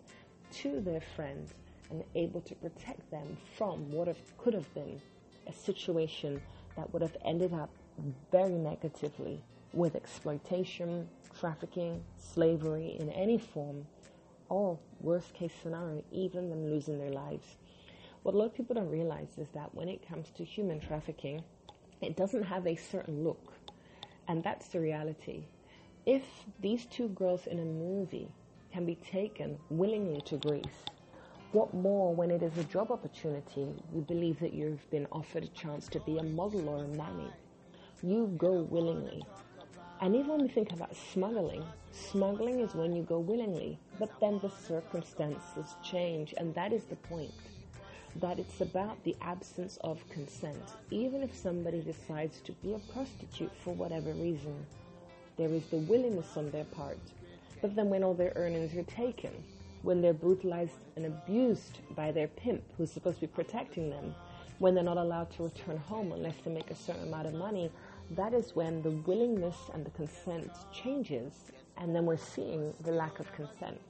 to 0.52 0.80
their 0.80 1.00
friends 1.00 1.52
and 1.90 2.04
able 2.14 2.40
to 2.42 2.54
protect 2.56 3.10
them 3.10 3.36
from 3.56 3.90
what 3.90 4.08
have, 4.08 4.18
could 4.38 4.54
have 4.54 4.72
been 4.74 5.00
a 5.46 5.52
situation 5.52 6.40
that 6.76 6.92
would 6.92 7.02
have 7.02 7.16
ended 7.24 7.52
up 7.52 7.70
very 8.30 8.52
negatively 8.52 9.42
with 9.72 9.94
exploitation, 9.96 11.08
trafficking, 11.38 12.02
slavery 12.16 12.96
in 12.98 13.10
any 13.10 13.38
form, 13.38 13.86
or 14.48 14.78
worst 15.00 15.32
case 15.34 15.52
scenario, 15.62 16.02
even 16.12 16.50
them 16.50 16.66
losing 16.66 16.98
their 16.98 17.10
lives. 17.10 17.56
What 18.22 18.34
a 18.34 18.38
lot 18.38 18.46
of 18.46 18.54
people 18.54 18.74
don't 18.74 18.90
realize 18.90 19.38
is 19.38 19.48
that 19.54 19.74
when 19.74 19.88
it 19.88 20.06
comes 20.06 20.30
to 20.36 20.44
human 20.44 20.78
trafficking, 20.78 21.42
it 22.00 22.16
doesn't 22.16 22.42
have 22.42 22.66
a 22.66 22.76
certain 22.76 23.24
look. 23.24 23.52
And 24.28 24.42
that's 24.42 24.68
the 24.68 24.80
reality. 24.80 25.44
If 26.06 26.22
these 26.60 26.86
two 26.86 27.08
girls 27.08 27.46
in 27.46 27.58
a 27.58 27.64
movie 27.64 28.28
can 28.72 28.84
be 28.84 28.96
taken 28.96 29.58
willingly 29.70 30.20
to 30.22 30.36
Greece, 30.36 30.84
what 31.52 31.72
more 31.74 32.14
when 32.14 32.30
it 32.30 32.42
is 32.42 32.56
a 32.58 32.64
job 32.64 32.90
opportunity? 32.90 33.68
You 33.94 34.00
believe 34.00 34.40
that 34.40 34.52
you've 34.52 34.88
been 34.90 35.06
offered 35.12 35.44
a 35.44 35.48
chance 35.48 35.86
to 35.88 36.00
be 36.00 36.18
a 36.18 36.22
model 36.22 36.68
or 36.68 36.84
a 36.84 36.88
nanny. 36.88 37.30
You 38.04 38.34
go 38.36 38.62
willingly. 38.62 39.24
And 40.00 40.16
even 40.16 40.30
when 40.30 40.42
we 40.42 40.48
think 40.48 40.72
about 40.72 40.96
smuggling, 40.96 41.62
smuggling 41.92 42.58
is 42.58 42.74
when 42.74 42.96
you 42.96 43.04
go 43.04 43.20
willingly, 43.20 43.78
but 44.00 44.10
then 44.20 44.40
the 44.40 44.50
circumstances 44.50 45.76
change, 45.84 46.34
and 46.36 46.52
that 46.56 46.72
is 46.72 46.82
the 46.82 46.96
point. 46.96 47.32
That 48.16 48.40
it's 48.40 48.60
about 48.60 49.00
the 49.04 49.14
absence 49.22 49.78
of 49.82 50.02
consent. 50.10 50.74
Even 50.90 51.22
if 51.22 51.32
somebody 51.32 51.80
decides 51.80 52.40
to 52.40 52.50
be 52.50 52.74
a 52.74 52.92
prostitute 52.92 53.52
for 53.62 53.72
whatever 53.72 54.10
reason, 54.14 54.66
there 55.36 55.50
is 55.50 55.66
the 55.66 55.76
willingness 55.76 56.36
on 56.36 56.50
their 56.50 56.64
part. 56.64 56.98
But 57.60 57.76
then 57.76 57.88
when 57.88 58.02
all 58.02 58.14
their 58.14 58.32
earnings 58.34 58.74
are 58.74 58.82
taken, 58.82 59.30
when 59.82 60.02
they're 60.02 60.12
brutalized 60.12 60.74
and 60.96 61.06
abused 61.06 61.78
by 61.94 62.10
their 62.10 62.26
pimp 62.26 62.64
who's 62.76 62.90
supposed 62.90 63.20
to 63.20 63.28
be 63.28 63.32
protecting 63.32 63.90
them, 63.90 64.12
when 64.58 64.74
they're 64.74 64.84
not 64.84 64.96
allowed 64.96 65.28
to 65.32 65.42
return 65.42 65.76
home 65.76 66.12
unless 66.12 66.36
they 66.44 66.50
make 66.50 66.70
a 66.70 66.74
certain 66.74 67.08
amount 67.08 67.26
of 67.26 67.34
money, 67.34 67.70
that 68.16 68.34
is 68.34 68.54
when 68.54 68.82
the 68.82 68.90
willingness 68.90 69.56
and 69.72 69.84
the 69.84 69.90
consent 69.90 70.50
changes, 70.72 71.32
and 71.76 71.94
then 71.94 72.06
we're 72.06 72.16
seeing 72.16 72.74
the 72.82 72.92
lack 72.92 73.18
of 73.20 73.32
consent. 73.32 73.80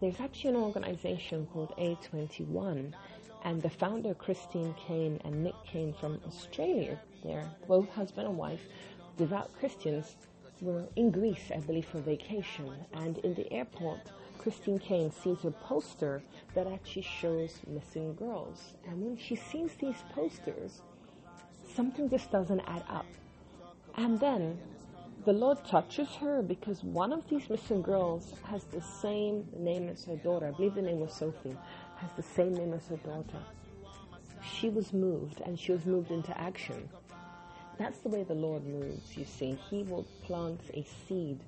There's 0.00 0.20
actually 0.20 0.50
an 0.50 0.56
organization 0.56 1.46
called 1.52 1.74
A21, 1.78 2.92
and 3.44 3.62
the 3.62 3.70
founder, 3.70 4.14
Christine 4.14 4.74
Caine 4.86 5.20
and 5.24 5.42
Nick 5.42 5.54
Caine 5.64 5.94
from 5.94 6.20
Australia, 6.26 6.98
they're 7.24 7.48
both 7.68 7.88
husband 7.90 8.28
and 8.28 8.36
wife, 8.36 8.62
devout 9.16 9.50
Christians, 9.58 10.16
were 10.60 10.86
in 10.96 11.10
Greece, 11.10 11.50
I 11.54 11.58
believe, 11.58 11.86
for 11.86 11.98
vacation. 11.98 12.72
And 12.94 13.18
in 13.18 13.34
the 13.34 13.52
airport, 13.52 14.00
Christine 14.38 14.78
Caine 14.78 15.10
sees 15.10 15.44
a 15.44 15.50
poster 15.50 16.22
that 16.54 16.66
actually 16.66 17.02
shows 17.02 17.60
missing 17.66 18.14
girls. 18.14 18.74
And 18.86 19.02
when 19.02 19.16
she 19.16 19.36
sees 19.36 19.74
these 19.74 20.02
posters, 20.14 20.82
something 21.74 22.08
just 22.10 22.30
doesn't 22.30 22.60
add 22.60 22.84
up. 22.88 23.06
And 23.96 24.18
then 24.20 24.58
the 25.24 25.32
Lord 25.32 25.64
touches 25.64 26.08
her 26.16 26.42
because 26.42 26.82
one 26.82 27.12
of 27.12 27.28
these 27.28 27.48
missing 27.48 27.82
girls 27.82 28.34
has 28.44 28.64
the 28.64 28.80
same 28.80 29.46
name 29.56 29.88
as 29.88 30.04
her 30.04 30.16
daughter. 30.16 30.48
I 30.48 30.50
believe 30.50 30.74
the 30.74 30.82
name 30.82 31.00
was 31.00 31.12
Sophie, 31.12 31.56
has 31.96 32.10
the 32.16 32.22
same 32.22 32.54
name 32.54 32.72
as 32.72 32.86
her 32.88 32.96
daughter. 32.96 33.38
She 34.42 34.68
was 34.68 34.92
moved 34.92 35.40
and 35.42 35.58
she 35.58 35.72
was 35.72 35.86
moved 35.86 36.10
into 36.10 36.36
action. 36.40 36.88
That's 37.78 37.98
the 37.98 38.08
way 38.08 38.22
the 38.22 38.34
Lord 38.34 38.66
moves, 38.66 39.16
you 39.16 39.24
see. 39.24 39.58
He 39.70 39.82
will 39.84 40.04
plant 40.24 40.60
a 40.74 40.84
seed 41.06 41.38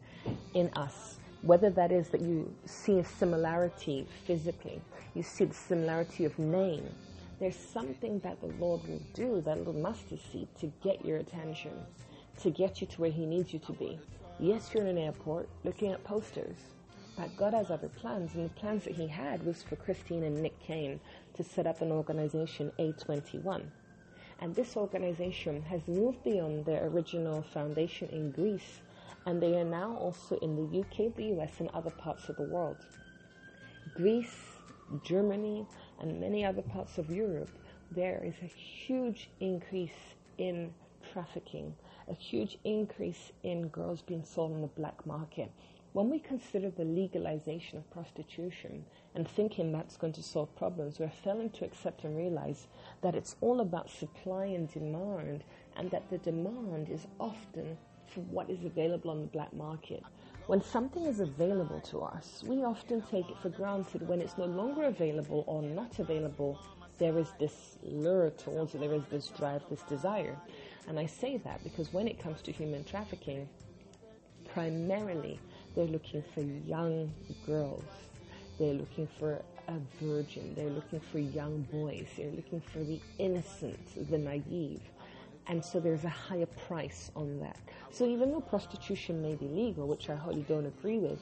in 0.55 0.71
us. 0.75 1.17
Whether 1.43 1.71
that 1.71 1.93
is 1.93 2.09
that 2.09 2.21
you 2.23 2.55
see 2.65 2.99
a 2.99 3.05
similarity 3.05 4.07
physically, 4.27 4.81
you 5.15 5.23
see 5.23 5.45
the 5.45 5.55
similarity 5.55 6.25
of 6.25 6.39
name. 6.39 6.89
There's 7.45 7.57
something 7.57 8.21
that 8.21 8.41
the 8.41 8.47
Lord 8.59 8.89
will 8.89 9.03
do, 9.13 9.43
that 9.43 9.59
little 9.59 9.75
mustard 9.75 10.19
seed, 10.33 10.49
to 10.61 10.73
get 10.83 11.05
your 11.05 11.19
attention, 11.19 11.73
to 12.41 12.49
get 12.49 12.81
you 12.81 12.87
to 12.87 13.01
where 13.03 13.11
He 13.11 13.27
needs 13.27 13.53
you 13.53 13.59
to 13.59 13.73
be. 13.75 13.99
Yes, 14.41 14.71
you're 14.73 14.85
in 14.85 14.97
an 14.97 14.97
airport 14.97 15.51
looking 15.63 15.93
at 15.93 16.03
posters, 16.05 16.57
but 17.19 17.37
God 17.37 17.53
has 17.53 17.71
other 17.71 17.91
plans, 17.91 18.35
and 18.35 18.47
the 18.47 18.55
plans 18.55 18.85
that 18.85 18.95
He 18.95 19.07
had 19.07 19.45
was 19.45 19.63
for 19.63 19.77
Christine 19.77 20.23
and 20.23 20.43
Nick 20.43 20.59
Caine 20.59 20.99
to 21.35 21.45
set 21.45 21.67
up 21.67 21.83
an 21.83 21.93
organization, 21.93 22.73
A21. 22.79 23.63
And 24.41 24.55
this 24.55 24.75
organization 24.75 25.61
has 25.65 25.87
moved 25.87 26.25
beyond 26.25 26.65
their 26.65 26.87
original 26.87 27.43
foundation 27.43 28.09
in 28.09 28.31
Greece, 28.31 28.81
and 29.27 29.39
they 29.39 29.55
are 29.61 29.67
now 29.67 29.99
also 29.99 30.37
in 30.37 30.57
the 30.57 30.81
UK, 30.81 31.15
the 31.15 31.39
US, 31.39 31.61
and 31.61 31.69
other 31.75 31.91
parts 31.91 32.31
of 32.31 32.37
the 32.37 32.43
world. 32.45 32.79
Greece, 33.95 34.55
Germany, 35.03 35.67
and 36.01 36.21
many 36.21 36.45
other 36.45 36.63
parts 36.63 36.99
of 36.99 37.11
Europe, 37.11 37.51
there 37.91 38.23
is 38.25 38.35
a 38.43 38.47
huge 38.47 39.31
increase 39.41 40.15
in 40.39 40.73
trafficking, 41.13 41.75
a 42.09 42.15
huge 42.15 42.59
increase 42.65 43.33
in 43.43 43.69
girls 43.69 44.03
being 44.03 44.25
sold 44.25 44.53
on 44.53 44.63
the 44.63 44.67
black 44.69 45.07
market. 45.07 45.51
When 45.93 46.11
we 46.11 46.19
consider 46.19 46.71
the 46.71 46.85
legalization 46.85 47.79
of 47.79 47.89
prostitution 47.93 48.85
and 49.15 49.29
thinking 49.29 49.71
that's 49.71 49.97
going 49.97 50.13
to 50.15 50.25
solve 50.25 50.55
problems, 50.57 50.99
we're 50.99 51.09
failing 51.23 51.51
to 51.51 51.65
accept 51.65 52.03
and 52.03 52.17
realize 52.17 52.67
that 53.03 53.15
it's 53.15 53.37
all 53.41 53.61
about 53.61 53.89
supply 53.89 54.47
and 54.47 54.69
demand, 54.73 55.45
and 55.77 55.91
that 55.93 56.11
the 56.11 56.19
demand 56.19 56.89
is 56.91 57.07
often 57.21 57.79
for 58.09 58.21
what 58.23 58.51
is 58.51 58.65
available 58.65 59.11
on 59.11 59.21
the 59.21 59.29
black 59.29 59.53
market. 59.53 60.03
When 60.47 60.61
something 60.61 61.07
is 61.07 61.21
available 61.21 61.81
to 61.91 62.03
us, 62.03 62.45
we 62.47 62.65
often 62.65 63.01
take 63.11 63.31
it 63.31 63.39
for 63.41 63.49
granted. 63.49 64.07
When 64.07 64.21
it's 64.21 64.37
no 64.37 64.45
longer 64.45 64.85
available 64.85 65.43
or 65.47 65.63
not 65.63 65.99
available, 65.99 66.61
there 66.99 67.19
is 67.19 67.29
this 67.41 67.79
lure 67.83 68.29
towards 68.31 68.75
it, 68.75 68.81
there 68.81 68.93
is 68.93 69.05
this 69.11 69.29
drive, 69.29 69.63
this 69.71 69.81
desire. 69.83 70.37
And 70.87 70.99
I 70.99 71.07
say 71.07 71.39
that 71.39 71.65
because 71.65 71.95
when 71.95 72.07
it 72.07 72.19
comes 72.23 72.43
to 72.43 72.53
human 72.53 72.85
trafficking, 72.85 73.49
primarily 74.53 75.41
they're 75.75 75.87
looking 75.87 76.23
for 76.35 76.43
young 76.43 77.11
girls. 77.47 77.85
They're 78.59 78.75
looking 78.75 79.09
for 79.19 79.43
a 79.69 79.79
virgin. 80.03 80.55
They're 80.55 80.69
looking 80.69 81.01
for 81.01 81.21
young 81.21 81.63
boys. 81.73 82.07
They're 82.19 82.31
looking 82.31 82.61
for 82.61 82.81
the 82.81 83.01
innocent, 83.19 84.11
the 84.11 84.19
naive. 84.19 84.83
And 85.47 85.65
so 85.65 85.79
there's 85.79 86.05
a 86.05 86.09
higher 86.09 86.47
price 86.47 87.11
on 87.15 87.39
that. 87.41 87.59
So 87.91 88.07
even 88.07 88.31
though 88.31 88.41
prostitution 88.41 89.21
may 89.23 89.35
be 89.35 89.47
legal, 89.47 89.87
which 89.87 90.09
I 90.09 90.15
wholly 90.15 90.43
don't 90.49 90.67
agree 90.67 90.99
with, 90.99 91.21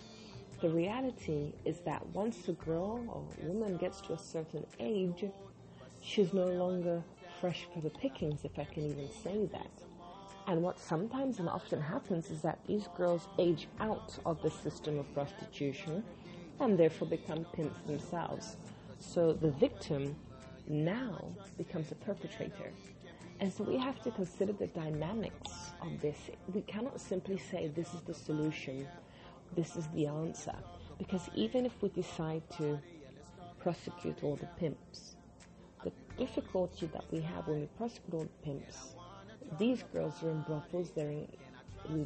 the 0.61 0.71
reality 0.71 1.52
is 1.64 1.81
that 1.81 2.07
once 2.11 2.47
a 2.49 2.52
girl 2.52 3.05
or 3.09 3.25
woman 3.49 3.76
gets 3.76 4.00
to 4.02 4.12
a 4.12 4.19
certain 4.19 4.64
age, 4.79 5.25
she's 6.00 6.33
no 6.33 6.47
longer 6.47 7.02
fresh 7.41 7.67
for 7.75 7.81
the 7.81 7.91
pickings, 7.91 8.45
if 8.45 8.57
I 8.59 8.64
can 8.64 8.85
even 8.88 9.09
say 9.25 9.47
that. 9.47 9.71
And 10.47 10.62
what 10.62 10.79
sometimes 10.79 11.41
and 11.41 11.49
often 11.49 11.81
happens 11.81 12.31
is 12.31 12.43
that 12.43 12.59
these 12.67 12.88
girls 12.97 13.26
age 13.38 13.67
out 13.81 14.17
of 14.25 14.41
the 14.43 14.50
system 14.50 14.99
of 14.99 15.12
prostitution 15.14 16.05
and 16.61 16.79
therefore 16.79 17.09
become 17.09 17.45
pimps 17.52 17.81
themselves. 17.87 18.57
So 19.00 19.33
the 19.33 19.50
victim 19.50 20.14
now 20.69 21.25
becomes 21.59 21.91
a 21.91 21.97
perpetrator. 21.97 22.73
And 23.43 23.53
so 23.53 23.65
we 23.65 23.77
have 23.77 24.01
to 24.05 24.13
consider 24.13 24.53
the 24.53 24.69
dynamics 24.69 25.73
of 25.81 26.01
this. 26.01 26.31
We 26.55 26.61
cannot 26.61 27.01
simply 27.01 27.39
say 27.39 27.67
this 27.75 27.93
is 27.93 28.01
the 28.03 28.15
solution, 28.15 28.87
this 29.57 29.75
is 29.75 29.89
the 29.89 30.07
answer. 30.07 30.55
Because 30.97 31.29
even 31.35 31.67
if 31.67 31.83
we 31.83 31.89
decide 31.89 32.49
to 32.59 32.79
prosecute 33.59 34.23
all 34.23 34.37
the 34.37 34.47
pimps, 34.61 35.17
the 35.83 35.91
difficulty 36.17 36.87
that 36.93 37.03
we 37.11 37.21
have 37.21 37.49
when 37.49 37.63
we 37.63 37.67
prosecute 37.77 38.15
all 38.15 38.21
the 38.21 38.45
pimps, 38.45 38.95
these 39.59 39.83
girls 39.93 40.23
are 40.23 40.31
in 40.31 40.43
brothels, 40.43 40.93
they're 40.95 41.11
in 41.11 41.27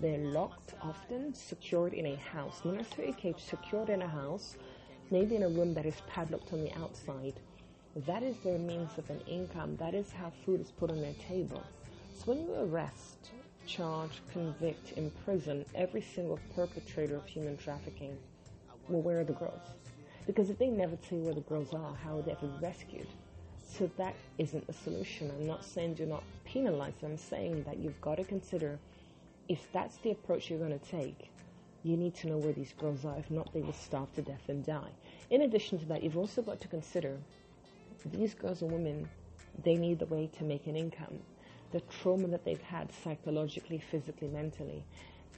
they're 0.00 0.16
locked 0.16 0.72
often, 0.80 1.34
secured 1.34 1.92
in 1.92 2.06
a 2.06 2.16
house, 2.16 2.62
not 2.64 2.76
necessarily 2.76 3.12
a 3.12 3.14
cage, 3.14 3.44
secured 3.44 3.90
in 3.90 4.00
a 4.00 4.08
house, 4.08 4.56
maybe 5.10 5.36
in 5.36 5.42
a 5.42 5.50
room 5.50 5.74
that 5.74 5.84
is 5.84 6.00
padlocked 6.06 6.54
on 6.54 6.64
the 6.64 6.72
outside. 6.78 7.34
That 8.04 8.22
is 8.22 8.36
their 8.44 8.58
means 8.58 8.90
of 8.98 9.08
an 9.08 9.20
income. 9.26 9.76
That 9.76 9.94
is 9.94 10.12
how 10.12 10.30
food 10.44 10.60
is 10.60 10.70
put 10.70 10.90
on 10.90 11.00
their 11.00 11.14
table. 11.14 11.62
So 12.12 12.32
when 12.32 12.42
you 12.42 12.54
arrest, 12.54 13.30
charge, 13.66 14.20
convict, 14.32 14.92
imprison 14.98 15.64
every 15.74 16.02
single 16.02 16.38
perpetrator 16.54 17.16
of 17.16 17.24
human 17.24 17.56
trafficking, 17.56 18.14
well, 18.88 19.00
where 19.00 19.20
are 19.20 19.24
the 19.24 19.32
girls? 19.32 19.62
Because 20.26 20.50
if 20.50 20.58
they 20.58 20.68
never 20.68 20.96
tell 20.96 21.16
you 21.16 21.24
where 21.24 21.32
the 21.32 21.40
girls 21.40 21.72
are, 21.72 21.94
how 22.04 22.16
would 22.16 22.26
they 22.26 22.32
ever 22.32 22.50
rescued? 22.60 23.06
So 23.66 23.90
that 23.96 24.14
isn't 24.36 24.66
the 24.66 24.74
solution. 24.74 25.30
I'm 25.30 25.46
not 25.46 25.64
saying 25.64 25.94
do 25.94 26.04
not 26.04 26.22
penalize 26.44 26.96
them. 27.00 27.12
I'm 27.12 27.16
saying 27.16 27.62
that 27.62 27.78
you've 27.78 28.00
got 28.02 28.16
to 28.16 28.24
consider 28.24 28.78
if 29.48 29.72
that's 29.72 29.96
the 29.98 30.10
approach 30.10 30.50
you're 30.50 30.58
going 30.58 30.78
to 30.78 30.86
take, 30.90 31.30
you 31.82 31.96
need 31.96 32.14
to 32.16 32.28
know 32.28 32.36
where 32.36 32.52
these 32.52 32.74
girls 32.78 33.06
are. 33.06 33.16
If 33.16 33.30
not, 33.30 33.54
they 33.54 33.62
will 33.62 33.72
starve 33.72 34.12
to 34.16 34.22
death 34.22 34.48
and 34.48 34.66
die. 34.66 34.90
In 35.30 35.42
addition 35.42 35.78
to 35.78 35.86
that, 35.86 36.02
you've 36.02 36.18
also 36.18 36.42
got 36.42 36.60
to 36.60 36.68
consider 36.68 37.16
these 38.12 38.34
girls 38.34 38.62
and 38.62 38.72
women, 38.72 39.08
they 39.64 39.76
need 39.76 39.98
the 39.98 40.06
way 40.06 40.28
to 40.38 40.44
make 40.44 40.66
an 40.66 40.76
income. 40.76 41.18
The 41.72 41.80
trauma 41.80 42.28
that 42.28 42.44
they've 42.44 42.60
had 42.60 42.92
psychologically, 42.92 43.78
physically, 43.78 44.28
mentally. 44.28 44.84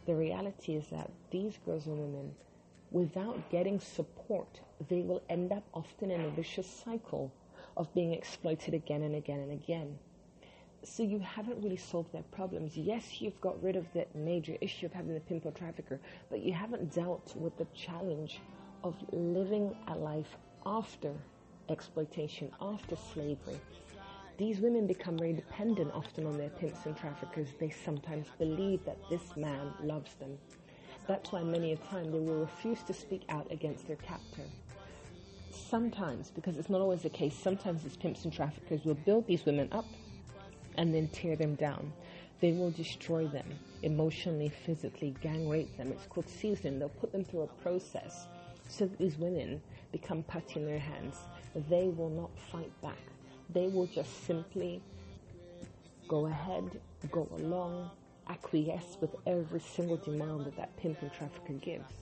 The 0.07 0.15
reality 0.15 0.75
is 0.75 0.87
that 0.89 1.11
these 1.31 1.59
girls 1.65 1.87
and 1.87 1.99
women, 1.99 2.35
without 2.91 3.51
getting 3.51 3.81
support, 3.81 4.61
they 4.89 5.03
will 5.03 5.23
end 5.29 5.53
up 5.53 5.65
often 5.75 6.11
in 6.11 6.21
a 6.21 6.31
vicious 6.31 6.67
cycle 6.67 7.33
of 7.77 7.93
being 7.95 8.13
exploited 8.13 8.75
again 8.75 9.03
and 9.03 9.15
again 9.15 9.41
and 9.41 9.53
again 9.53 9.99
so 10.85 11.03
you 11.03 11.19
haven't 11.19 11.63
really 11.63 11.77
solved 11.77 12.13
their 12.13 12.23
problems. 12.23 12.77
Yes, 12.77 13.21
you've 13.21 13.41
got 13.41 13.61
rid 13.63 13.77
of 13.77 13.87
that 13.95 14.15
major 14.15 14.57
issue 14.61 14.87
of 14.87 14.93
having 14.93 15.15
the 15.15 15.21
pimple 15.21 15.53
trafficker, 15.53 16.01
but 16.31 16.41
you 16.41 16.53
haven't 16.53 16.95
dealt 16.95 17.35
with 17.37 17.57
the 17.57 17.67
challenge 17.75 18.41
of 18.85 18.95
living 19.13 19.75
a 19.89 19.97
life 19.97 20.37
after 20.65 21.13
exploitation, 21.71 22.51
after 22.61 22.97
slavery. 22.97 23.61
These 24.39 24.61
women 24.61 24.87
become 24.87 25.19
very 25.19 25.33
dependent 25.33 25.93
often 25.93 26.25
on 26.25 26.39
their 26.39 26.51
pimps 26.51 26.87
and 26.87 26.97
traffickers. 26.97 27.49
They 27.59 27.71
sometimes 27.71 28.29
believe 28.39 28.85
that 28.85 28.99
this 29.11 29.37
man 29.37 29.73
loves 29.83 30.15
them. 30.15 30.39
That's 31.09 31.33
why 31.33 31.43
many 31.43 31.73
a 31.73 31.77
time 31.77 32.13
they 32.13 32.21
will 32.21 32.41
refuse 32.41 32.83
to 32.85 32.93
speak 32.93 33.23
out 33.31 33.51
against 33.51 33.87
their 33.87 33.97
captor. 33.97 34.45
Sometimes, 35.51 36.31
because 36.31 36.57
it's 36.57 36.71
not 36.71 36.81
always 36.81 37.03
the 37.03 37.11
case, 37.11 37.35
sometimes 37.35 37.83
these 37.83 37.97
pimps 37.97 38.25
and 38.25 38.33
traffickers 38.33 38.85
will 38.85 38.95
build 38.95 39.27
these 39.27 39.45
women 39.45 39.69
up 39.73 39.87
and 40.77 40.95
then 40.95 41.09
tear 41.09 41.35
them 41.35 41.55
down. 41.57 41.93
They 42.41 42.53
will 42.53 42.71
destroy 42.71 43.27
them 43.27 43.47
emotionally, 43.83 44.49
physically, 44.49 45.15
gang 45.21 45.49
rape 45.49 45.77
them. 45.77 45.91
It's 45.91 46.07
called 46.07 46.29
seasoning. 46.29 46.79
They'll 46.79 46.89
put 46.89 47.11
them 47.11 47.25
through 47.25 47.43
a 47.43 47.63
process 47.63 48.29
so 48.69 48.87
that 48.87 48.99
these 48.99 49.19
women 49.19 49.61
become 49.93 50.23
putty 50.25 50.61
in 50.61 50.67
their 50.67 50.79
hands. 50.79 51.17
They 51.69 51.89
will 51.89 52.11
not 52.11 52.31
fight 52.53 52.71
back. 52.83 52.99
They 53.51 53.69
will 53.69 53.87
just 53.87 54.25
simply 54.27 54.83
go 56.09 56.27
ahead, 56.27 56.81
go 57.11 57.29
along, 57.37 57.91
acquiesce 58.29 58.97
with 59.01 59.15
every 59.27 59.61
single 59.61 59.97
demand 59.97 60.45
that 60.47 60.57
that 60.57 60.77
pimp 60.77 61.01
and 61.03 61.13
trafficker 61.13 61.55
gives. 61.55 61.93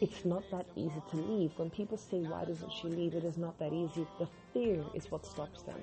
It's 0.00 0.24
not 0.24 0.42
that 0.50 0.66
easy 0.76 1.02
to 1.10 1.16
leave. 1.16 1.52
When 1.56 1.70
people 1.70 1.96
say, 1.96 2.18
why 2.18 2.44
doesn't 2.44 2.72
she 2.72 2.88
leave? 2.88 3.14
It 3.14 3.24
is 3.24 3.38
not 3.38 3.58
that 3.58 3.72
easy. 3.72 4.06
The 4.18 4.28
fear 4.52 4.84
is 4.94 5.10
what 5.10 5.24
stops 5.24 5.62
them. 5.62 5.80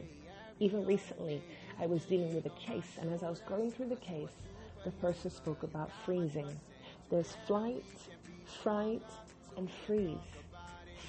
Even 0.59 0.85
recently, 0.85 1.41
I 1.79 1.85
was 1.87 2.03
dealing 2.05 2.35
with 2.35 2.45
a 2.45 2.49
case, 2.51 2.97
and 2.99 3.11
as 3.13 3.23
I 3.23 3.29
was 3.29 3.39
going 3.39 3.71
through 3.71 3.89
the 3.89 3.95
case, 3.95 4.29
the 4.83 4.91
person 4.91 5.31
spoke 5.31 5.63
about 5.63 5.91
freezing. 6.05 6.47
There's 7.09 7.35
flight, 7.47 7.83
fright, 8.61 9.01
and 9.57 9.69
freeze. 9.85 10.17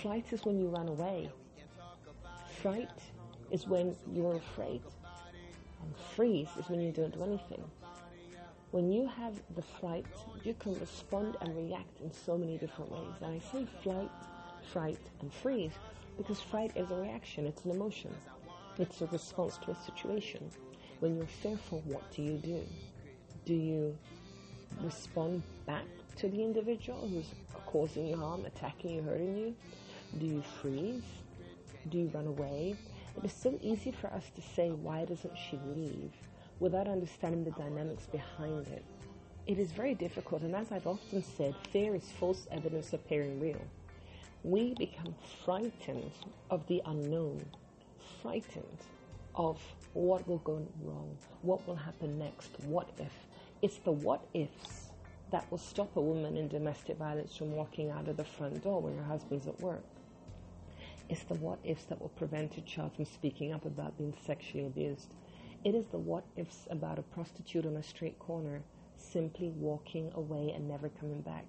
Flight 0.02 0.32
is 0.32 0.44
when 0.44 0.58
you 0.58 0.66
run 0.66 0.88
away. 0.88 1.30
Fright 2.60 2.98
is 3.52 3.68
when 3.68 3.94
you're 4.12 4.34
afraid. 4.34 4.82
And 5.80 5.96
freeze 6.16 6.48
is 6.58 6.68
when 6.68 6.80
you 6.80 6.90
don't 6.90 7.14
do 7.14 7.22
anything. 7.22 7.62
When 8.72 8.90
you 8.90 9.06
have 9.06 9.40
the 9.54 9.62
flight, 9.62 10.06
you 10.42 10.54
can 10.54 10.76
respond 10.80 11.36
and 11.40 11.56
react 11.56 12.00
in 12.00 12.12
so 12.12 12.36
many 12.36 12.58
different 12.58 12.90
ways. 12.90 13.14
And 13.20 13.36
I 13.36 13.38
say 13.52 13.64
flight, 13.84 14.10
fright, 14.72 14.98
and 15.20 15.32
freeze 15.32 15.70
because 16.16 16.40
fright 16.40 16.72
is 16.74 16.90
a 16.90 16.96
reaction, 16.96 17.46
it's 17.46 17.64
an 17.64 17.70
emotion. 17.70 18.12
It's 18.80 19.02
a 19.02 19.06
response 19.06 19.56
to 19.58 19.70
a 19.70 19.76
situation. 19.76 20.50
When 20.98 21.16
you're 21.16 21.26
fearful, 21.26 21.80
what 21.86 22.10
do 22.10 22.22
you 22.22 22.38
do? 22.38 22.60
Do 23.44 23.54
you 23.54 23.96
respond 24.80 25.44
back 25.64 25.86
to 26.16 26.28
the 26.28 26.42
individual 26.42 27.06
who's 27.06 27.28
causing 27.66 28.08
you 28.08 28.16
harm, 28.16 28.44
attacking 28.44 28.96
you, 28.96 29.02
hurting 29.02 29.36
you? 29.36 29.54
Do 30.18 30.26
you 30.26 30.42
freeze? 30.42 31.02
Do 31.88 31.98
you 31.98 32.10
run 32.14 32.26
away? 32.26 32.76
It 33.16 33.24
is 33.24 33.32
so 33.32 33.58
easy 33.62 33.92
for 33.92 34.08
us 34.08 34.30
to 34.34 34.42
say, 34.42 34.70
why 34.70 35.04
doesn't 35.04 35.36
she 35.36 35.58
leave? 35.74 36.12
without 36.62 36.86
understanding 36.86 37.42
the 37.42 37.50
dynamics 37.50 38.06
behind 38.06 38.68
it. 38.68 38.84
It 39.48 39.58
is 39.58 39.72
very 39.72 39.94
difficult, 39.94 40.42
and 40.42 40.54
as 40.54 40.70
I've 40.70 40.86
often 40.86 41.20
said, 41.20 41.56
fear 41.72 41.96
is 41.96 42.04
false 42.20 42.46
evidence 42.52 42.92
appearing 42.92 43.40
real. 43.40 43.60
We 44.44 44.74
become 44.74 45.16
frightened 45.44 46.12
of 46.50 46.64
the 46.68 46.80
unknown, 46.86 47.44
frightened 48.22 48.78
of 49.34 49.60
what 49.94 50.26
will 50.28 50.38
go 50.38 50.64
wrong, 50.84 51.16
what 51.42 51.66
will 51.66 51.74
happen 51.74 52.16
next, 52.16 52.50
what 52.66 52.88
if. 52.96 53.12
It's 53.60 53.78
the 53.78 53.90
what 53.90 54.24
ifs 54.32 54.90
that 55.32 55.50
will 55.50 55.58
stop 55.58 55.96
a 55.96 56.00
woman 56.00 56.36
in 56.36 56.46
domestic 56.46 56.96
violence 56.96 57.34
from 57.36 57.56
walking 57.56 57.90
out 57.90 58.06
of 58.06 58.16
the 58.16 58.24
front 58.24 58.62
door 58.62 58.80
when 58.80 58.96
her 58.98 59.04
husband's 59.04 59.48
at 59.48 59.60
work. 59.60 59.82
It's 61.12 61.24
the 61.24 61.34
what 61.34 61.58
ifs 61.62 61.84
that 61.90 62.00
will 62.00 62.08
prevent 62.08 62.56
a 62.56 62.62
child 62.62 62.94
from 62.94 63.04
speaking 63.04 63.52
up 63.52 63.66
about 63.66 63.98
being 63.98 64.14
sexually 64.24 64.64
abused. 64.64 65.12
It 65.62 65.74
is 65.74 65.84
the 65.88 65.98
what 65.98 66.24
ifs 66.36 66.66
about 66.70 66.98
a 66.98 67.02
prostitute 67.02 67.66
on 67.66 67.76
a 67.76 67.82
street 67.82 68.18
corner 68.18 68.62
simply 68.96 69.50
walking 69.50 70.10
away 70.14 70.52
and 70.56 70.66
never 70.66 70.88
coming 70.88 71.20
back. 71.20 71.44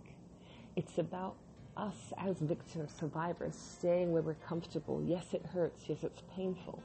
It's 0.75 0.98
about 0.98 1.38
us 1.77 2.12
as 2.17 2.39
victims, 2.39 2.91
survivors, 3.00 3.55
staying 3.55 4.12
where 4.12 4.22
we're 4.22 4.34
comfortable. 4.34 5.01
Yes, 5.01 5.34
it 5.34 5.46
hurts. 5.46 5.84
Yes, 5.88 6.03
it's 6.03 6.24
painful. 6.36 6.84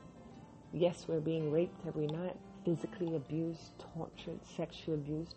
Yes, 0.72 1.06
we're 1.08 1.18
being 1.18 1.50
raped 1.50 1.84
every 1.84 2.06
night, 2.06 2.36
physically 2.64 3.16
abused, 3.16 3.72
tortured, 3.92 4.38
sexually 4.56 4.98
abused. 4.98 5.34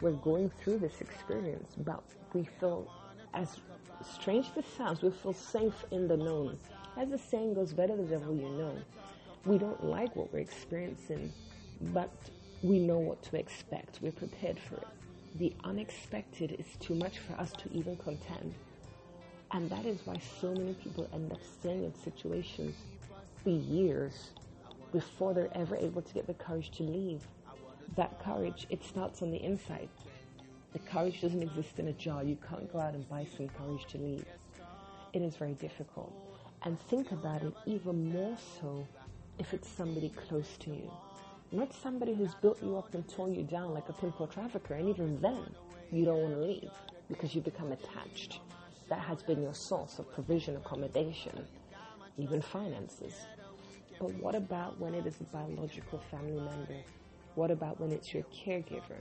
We're 0.00 0.10
going 0.10 0.50
through 0.60 0.78
this 0.78 1.00
experience, 1.00 1.72
but 1.76 2.02
we 2.32 2.48
feel, 2.58 2.90
as 3.32 3.60
strange 4.02 4.46
as 4.46 4.54
this 4.54 4.66
sounds, 4.76 5.02
we 5.02 5.12
feel 5.12 5.34
safe 5.34 5.84
in 5.92 6.08
the 6.08 6.16
known. 6.16 6.58
As 6.96 7.08
the 7.08 7.18
saying 7.18 7.54
goes, 7.54 7.72
better 7.72 7.96
the 7.96 8.02
devil 8.02 8.34
you 8.34 8.48
know 8.50 8.76
we 9.46 9.56
don't 9.56 9.82
like 9.82 10.14
what 10.16 10.32
we're 10.32 10.40
experiencing, 10.40 11.32
but 11.94 12.10
we 12.62 12.78
know 12.78 12.98
what 12.98 13.22
to 13.22 13.38
expect. 13.38 13.98
We're 14.02 14.12
prepared 14.12 14.58
for 14.58 14.76
it. 14.76 14.88
The 15.36 15.52
unexpected 15.64 16.56
is 16.58 16.66
too 16.78 16.94
much 16.94 17.18
for 17.18 17.32
us 17.34 17.52
to 17.52 17.72
even 17.72 17.96
contend. 17.96 18.54
And 19.52 19.70
that 19.70 19.86
is 19.86 20.00
why 20.04 20.18
so 20.40 20.52
many 20.52 20.74
people 20.74 21.08
end 21.14 21.32
up 21.32 21.40
staying 21.42 21.84
in 21.84 21.94
situations 21.94 22.76
for 23.42 23.50
years 23.50 24.30
before 24.92 25.32
they're 25.32 25.56
ever 25.56 25.76
able 25.76 26.02
to 26.02 26.14
get 26.14 26.26
the 26.26 26.34
courage 26.34 26.70
to 26.72 26.82
leave. 26.82 27.26
That 27.96 28.22
courage, 28.22 28.66
it 28.68 28.84
starts 28.84 29.22
on 29.22 29.30
the 29.30 29.42
inside. 29.42 29.88
The 30.72 30.78
courage 30.80 31.20
doesn't 31.22 31.42
exist 31.42 31.78
in 31.78 31.88
a 31.88 31.92
jar. 31.92 32.22
You 32.22 32.36
can't 32.48 32.70
go 32.70 32.78
out 32.78 32.94
and 32.94 33.08
buy 33.08 33.26
some 33.36 33.48
courage 33.48 33.86
to 33.86 33.98
leave. 33.98 34.26
It 35.12 35.22
is 35.22 35.36
very 35.36 35.54
difficult. 35.54 36.29
And 36.62 36.78
think 36.88 37.10
about 37.12 37.42
it 37.42 37.54
even 37.64 38.12
more 38.12 38.36
so 38.60 38.86
if 39.38 39.54
it's 39.54 39.68
somebody 39.68 40.10
close 40.10 40.56
to 40.58 40.70
you. 40.70 40.90
Not 41.52 41.72
somebody 41.72 42.14
who's 42.14 42.34
built 42.34 42.62
you 42.62 42.76
up 42.76 42.94
and 42.94 43.08
torn 43.08 43.34
you 43.34 43.42
down 43.42 43.72
like 43.72 43.88
a 43.88 43.92
pimp 43.94 44.20
or 44.20 44.26
trafficker, 44.26 44.74
and 44.74 44.88
even 44.88 45.20
then, 45.20 45.42
you 45.90 46.04
don't 46.04 46.20
want 46.20 46.34
to 46.34 46.40
leave 46.40 46.70
because 47.08 47.34
you 47.34 47.40
become 47.40 47.72
attached. 47.72 48.40
That 48.88 49.00
has 49.00 49.22
been 49.22 49.42
your 49.42 49.54
source 49.54 49.98
of 49.98 50.12
provision, 50.12 50.56
accommodation, 50.56 51.46
even 52.18 52.42
finances. 52.42 53.14
But 53.98 54.12
what 54.14 54.34
about 54.34 54.78
when 54.78 54.94
it 54.94 55.06
is 55.06 55.20
a 55.20 55.24
biological 55.24 55.98
family 56.10 56.40
member? 56.40 56.76
What 57.34 57.50
about 57.50 57.80
when 57.80 57.90
it's 57.90 58.12
your 58.12 58.24
caregiver? 58.24 59.00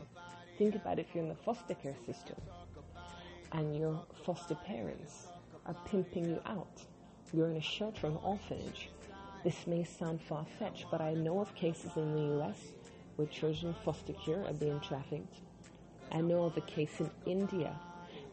Think 0.58 0.76
about 0.76 0.98
if 0.98 1.08
you're 1.14 1.24
in 1.24 1.30
the 1.30 1.36
foster 1.36 1.74
care 1.74 1.96
system 2.06 2.36
and 3.52 3.76
your 3.78 4.02
foster 4.26 4.56
parents 4.56 5.28
are 5.66 5.76
pimping 5.86 6.26
you 6.26 6.42
out. 6.46 6.82
You're 7.34 7.50
in 7.50 7.58
a 7.58 7.62
shelter, 7.62 8.08
an 8.08 8.18
orphanage, 8.24 8.90
this 9.44 9.68
may 9.68 9.86
sound 9.86 10.20
far 10.22 10.46
fetched, 10.58 10.88
but 10.92 11.00
I 11.00 11.14
know 11.14 11.40
of 11.40 11.56
cases 11.56 11.92
in 11.96 12.14
the 12.14 12.40
US 12.40 12.58
where 13.16 13.28
children 13.28 13.74
foster 13.86 14.14
care 14.14 14.44
are 14.46 14.54
being 14.54 14.80
trafficked. 14.82 15.40
I 16.12 16.20
know 16.20 16.44
of 16.44 16.58
a 16.58 16.62
case 16.62 17.00
in 17.00 17.10
India 17.26 17.74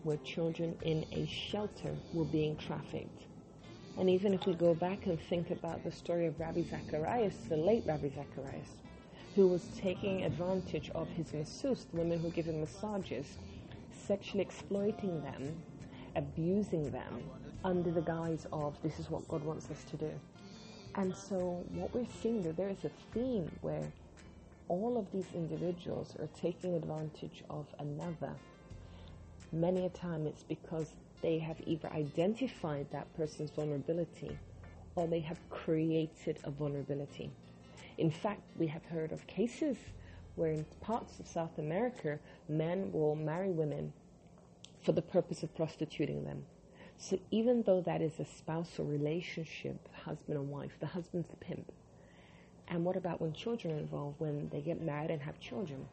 where 0.02 0.16
children 0.18 0.76
in 0.82 1.04
a 1.12 1.26
shelter 1.26 1.94
were 2.12 2.24
being 2.24 2.56
trafficked. 2.56 3.26
And 3.98 4.10
even 4.10 4.34
if 4.34 4.46
we 4.46 4.54
go 4.54 4.74
back 4.74 5.06
and 5.06 5.20
think 5.20 5.50
about 5.50 5.84
the 5.84 5.92
story 5.92 6.26
of 6.26 6.40
Ravi 6.40 6.64
Zacharias, 6.64 7.36
the 7.48 7.56
late 7.56 7.84
Ravi 7.86 8.10
Zacharias, 8.10 8.68
who 9.36 9.46
was 9.46 9.68
taking 9.76 10.24
advantage 10.24 10.90
of 10.94 11.08
his 11.10 11.32
masseuse, 11.32 11.86
the 11.92 11.98
women 11.98 12.18
who 12.18 12.30
give 12.30 12.46
him 12.46 12.60
massages, 12.60 13.38
sexually 13.92 14.42
exploiting 14.42 15.22
them, 15.22 15.56
abusing 16.16 16.90
them 16.90 17.22
under 17.64 17.90
the 17.90 18.00
guise 18.00 18.46
of 18.52 18.80
this 18.82 18.98
is 18.98 19.10
what 19.10 19.26
God 19.28 19.42
wants 19.44 19.70
us 19.70 19.84
to 19.90 19.96
do. 19.96 20.10
And 20.94 21.14
so 21.14 21.64
what 21.74 21.94
we're 21.94 22.06
seeing 22.22 22.42
there, 22.42 22.52
there 22.52 22.68
is 22.68 22.84
a 22.84 22.90
theme 23.12 23.50
where 23.60 23.92
all 24.68 24.96
of 24.98 25.10
these 25.12 25.26
individuals 25.34 26.14
are 26.18 26.28
taking 26.40 26.74
advantage 26.74 27.44
of 27.50 27.66
another. 27.78 28.32
Many 29.52 29.86
a 29.86 29.90
time 29.90 30.26
it's 30.26 30.42
because 30.42 30.90
they 31.22 31.38
have 31.38 31.60
either 31.66 31.88
identified 31.92 32.90
that 32.90 33.14
person's 33.16 33.50
vulnerability 33.50 34.36
or 34.94 35.06
they 35.06 35.20
have 35.20 35.38
created 35.50 36.38
a 36.44 36.50
vulnerability. 36.50 37.30
In 37.98 38.10
fact, 38.10 38.42
we 38.56 38.66
have 38.66 38.84
heard 38.86 39.12
of 39.12 39.26
cases 39.26 39.76
where 40.34 40.52
in 40.52 40.64
parts 40.80 41.18
of 41.18 41.26
South 41.26 41.58
America, 41.58 42.18
men 42.48 42.90
will 42.92 43.16
marry 43.16 43.50
women 43.50 43.92
for 44.82 44.92
the 44.92 45.02
purpose 45.02 45.42
of 45.42 45.54
prostituting 45.54 46.24
them. 46.24 46.44
So 46.98 47.18
even 47.30 47.62
though 47.62 47.82
that 47.82 48.00
is 48.00 48.18
a 48.18 48.24
spousal 48.24 48.86
relationship, 48.86 49.88
husband 50.04 50.38
and 50.38 50.50
wife, 50.50 50.72
the 50.80 50.86
husband's 50.86 51.28
the 51.28 51.36
pimp. 51.36 51.70
And 52.68 52.84
what 52.84 52.96
about 52.96 53.20
when 53.20 53.32
children 53.32 53.74
are 53.74 53.78
involved, 53.78 54.18
when 54.18 54.48
they 54.48 54.60
get 54.60 54.82
married 54.82 55.10
and 55.10 55.22
have 55.22 55.38
children? 55.38 55.86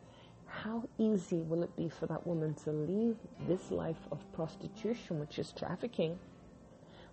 How 0.48 0.88
easy 0.98 1.42
will 1.42 1.64
it 1.64 1.76
be 1.76 1.90
for 1.90 2.08
that 2.08 2.26
woman 2.26 2.54
to 2.64 2.72
leave 2.72 3.18
this 3.48 3.70
life 3.70 4.08
of 4.12 4.20
prostitution, 4.34 5.20
which 5.20 5.40
is 5.40 5.52
trafficking, 5.52 6.18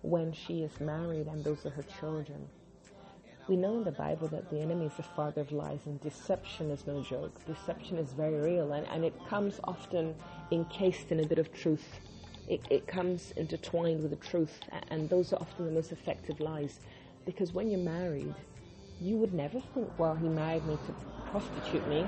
when 0.03 0.31
she 0.31 0.63
is 0.63 0.79
married 0.79 1.27
and 1.27 1.43
those 1.43 1.65
are 1.65 1.71
her 1.71 1.83
children? 1.99 2.47
We 3.47 3.57
know 3.57 3.77
in 3.77 3.83
the 3.83 3.91
Bible 3.91 4.27
that 4.29 4.49
the 4.49 4.59
enemy 4.59 4.85
is 4.85 4.93
the 4.93 5.03
father 5.03 5.41
of 5.41 5.51
lies 5.51 5.81
and 5.85 5.99
deception 5.99 6.71
is 6.71 6.87
no 6.87 7.03
joke. 7.03 7.33
Deception 7.45 7.97
is 7.97 8.13
very 8.13 8.39
real 8.39 8.73
and, 8.73 8.87
and 8.87 9.03
it 9.03 9.13
comes 9.27 9.59
often 9.65 10.15
encased 10.51 11.11
in 11.11 11.19
a 11.19 11.25
bit 11.25 11.39
of 11.39 11.51
truth 11.53 11.99
it, 12.51 12.61
it 12.69 12.85
comes 12.85 13.31
intertwined 13.37 14.01
with 14.01 14.11
the 14.11 14.17
truth, 14.17 14.59
and 14.89 15.09
those 15.09 15.31
are 15.31 15.37
often 15.37 15.65
the 15.65 15.71
most 15.71 15.93
effective 15.93 16.41
lies. 16.41 16.81
Because 17.25 17.53
when 17.53 17.69
you're 17.71 17.79
married, 17.79 18.35
you 18.99 19.15
would 19.15 19.33
never 19.33 19.61
think, 19.73 19.97
well, 19.97 20.15
he 20.15 20.27
married 20.27 20.65
me 20.65 20.77
to 20.85 20.93
prostitute 21.31 21.87
me. 21.87 22.05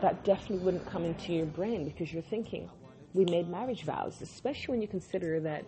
That 0.00 0.24
definitely 0.24 0.64
wouldn't 0.64 0.84
come 0.86 1.04
into 1.04 1.32
your 1.32 1.46
brain 1.46 1.84
because 1.84 2.12
you're 2.12 2.22
thinking, 2.22 2.68
we 3.14 3.24
made 3.26 3.48
marriage 3.48 3.84
vows, 3.84 4.20
especially 4.20 4.72
when 4.72 4.82
you 4.82 4.88
consider 4.88 5.38
that 5.40 5.64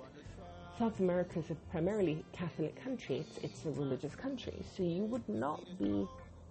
South 0.77 0.99
America 0.99 1.39
is 1.39 1.51
a 1.51 1.55
primarily 1.71 2.25
Catholic 2.33 2.83
country. 2.83 3.19
It's, 3.19 3.39
it's 3.45 3.65
a 3.65 3.71
religious 3.71 4.17
country. 4.17 4.55
So 4.77 4.83
you 4.83 5.05
would 5.05 5.29
not 5.29 5.63
be 5.79 6.09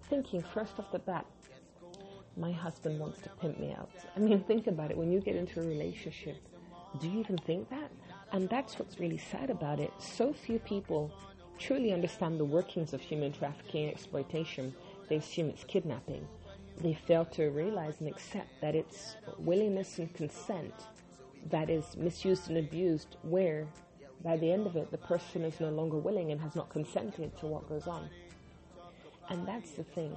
thinking 0.08 0.42
first 0.54 0.78
off 0.78 0.90
the 0.92 0.98
bat, 0.98 1.26
my 2.38 2.52
husband 2.52 2.98
wants 2.98 3.20
to 3.20 3.28
pimp 3.40 3.60
me 3.60 3.74
out. 3.78 3.90
I 4.16 4.20
mean, 4.20 4.42
think 4.44 4.66
about 4.66 4.90
it. 4.90 4.96
When 4.96 5.12
you 5.12 5.20
get 5.20 5.36
into 5.36 5.60
a 5.60 5.64
relationship, 5.64 6.36
do 6.98 7.08
you 7.08 7.20
even 7.20 7.38
think 7.38 7.70
that? 7.70 7.90
And 8.32 8.48
that's 8.48 8.78
what's 8.78 8.98
really 8.98 9.18
sad 9.18 9.50
about 9.50 9.80
it. 9.80 9.92
So 9.98 10.32
few 10.32 10.58
people 10.58 11.10
truly 11.58 11.92
understand 11.92 12.40
the 12.40 12.44
workings 12.44 12.92
of 12.92 13.00
human 13.00 13.32
trafficking 13.32 13.84
and 13.84 13.92
exploitation. 13.92 14.74
They 15.08 15.16
assume 15.16 15.50
it's 15.50 15.64
kidnapping. 15.64 16.26
They 16.80 16.94
fail 16.94 17.24
to 17.26 17.50
realize 17.50 18.00
and 18.00 18.08
accept 18.08 18.48
that 18.60 18.74
it's 18.74 19.16
willingness 19.38 19.98
and 19.98 20.12
consent 20.14 20.74
that 21.50 21.70
is 21.70 21.96
misused 21.96 22.48
and 22.48 22.58
abused 22.58 23.16
where 23.22 23.66
by 24.22 24.36
the 24.36 24.50
end 24.50 24.66
of 24.66 24.76
it 24.76 24.90
the 24.90 24.98
person 24.98 25.42
is 25.44 25.60
no 25.60 25.70
longer 25.70 25.96
willing 25.96 26.32
and 26.32 26.40
has 26.40 26.54
not 26.54 26.68
consented 26.70 27.36
to 27.38 27.46
what 27.46 27.68
goes 27.68 27.86
on. 27.86 28.08
And 29.28 29.46
that's 29.46 29.72
the 29.72 29.84
thing. 29.84 30.16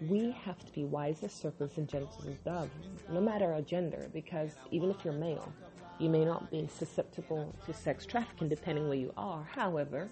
We 0.00 0.30
have 0.44 0.64
to 0.64 0.72
be 0.72 0.84
wise 0.84 1.22
as 1.22 1.32
serpents 1.32 1.76
and 1.76 1.88
gentle 1.88 2.24
as 2.28 2.38
doves, 2.38 2.72
no 3.10 3.20
matter 3.20 3.52
our 3.52 3.60
gender, 3.60 4.08
because 4.14 4.50
even 4.70 4.90
if 4.90 5.04
you're 5.04 5.12
male, 5.12 5.52
you 6.00 6.08
may 6.08 6.24
not 6.24 6.50
be 6.50 6.66
susceptible 6.66 7.54
to 7.66 7.74
sex 7.74 8.06
trafficking 8.06 8.48
depending 8.48 8.88
where 8.88 8.96
you 8.96 9.12
are. 9.18 9.46
However, 9.54 10.08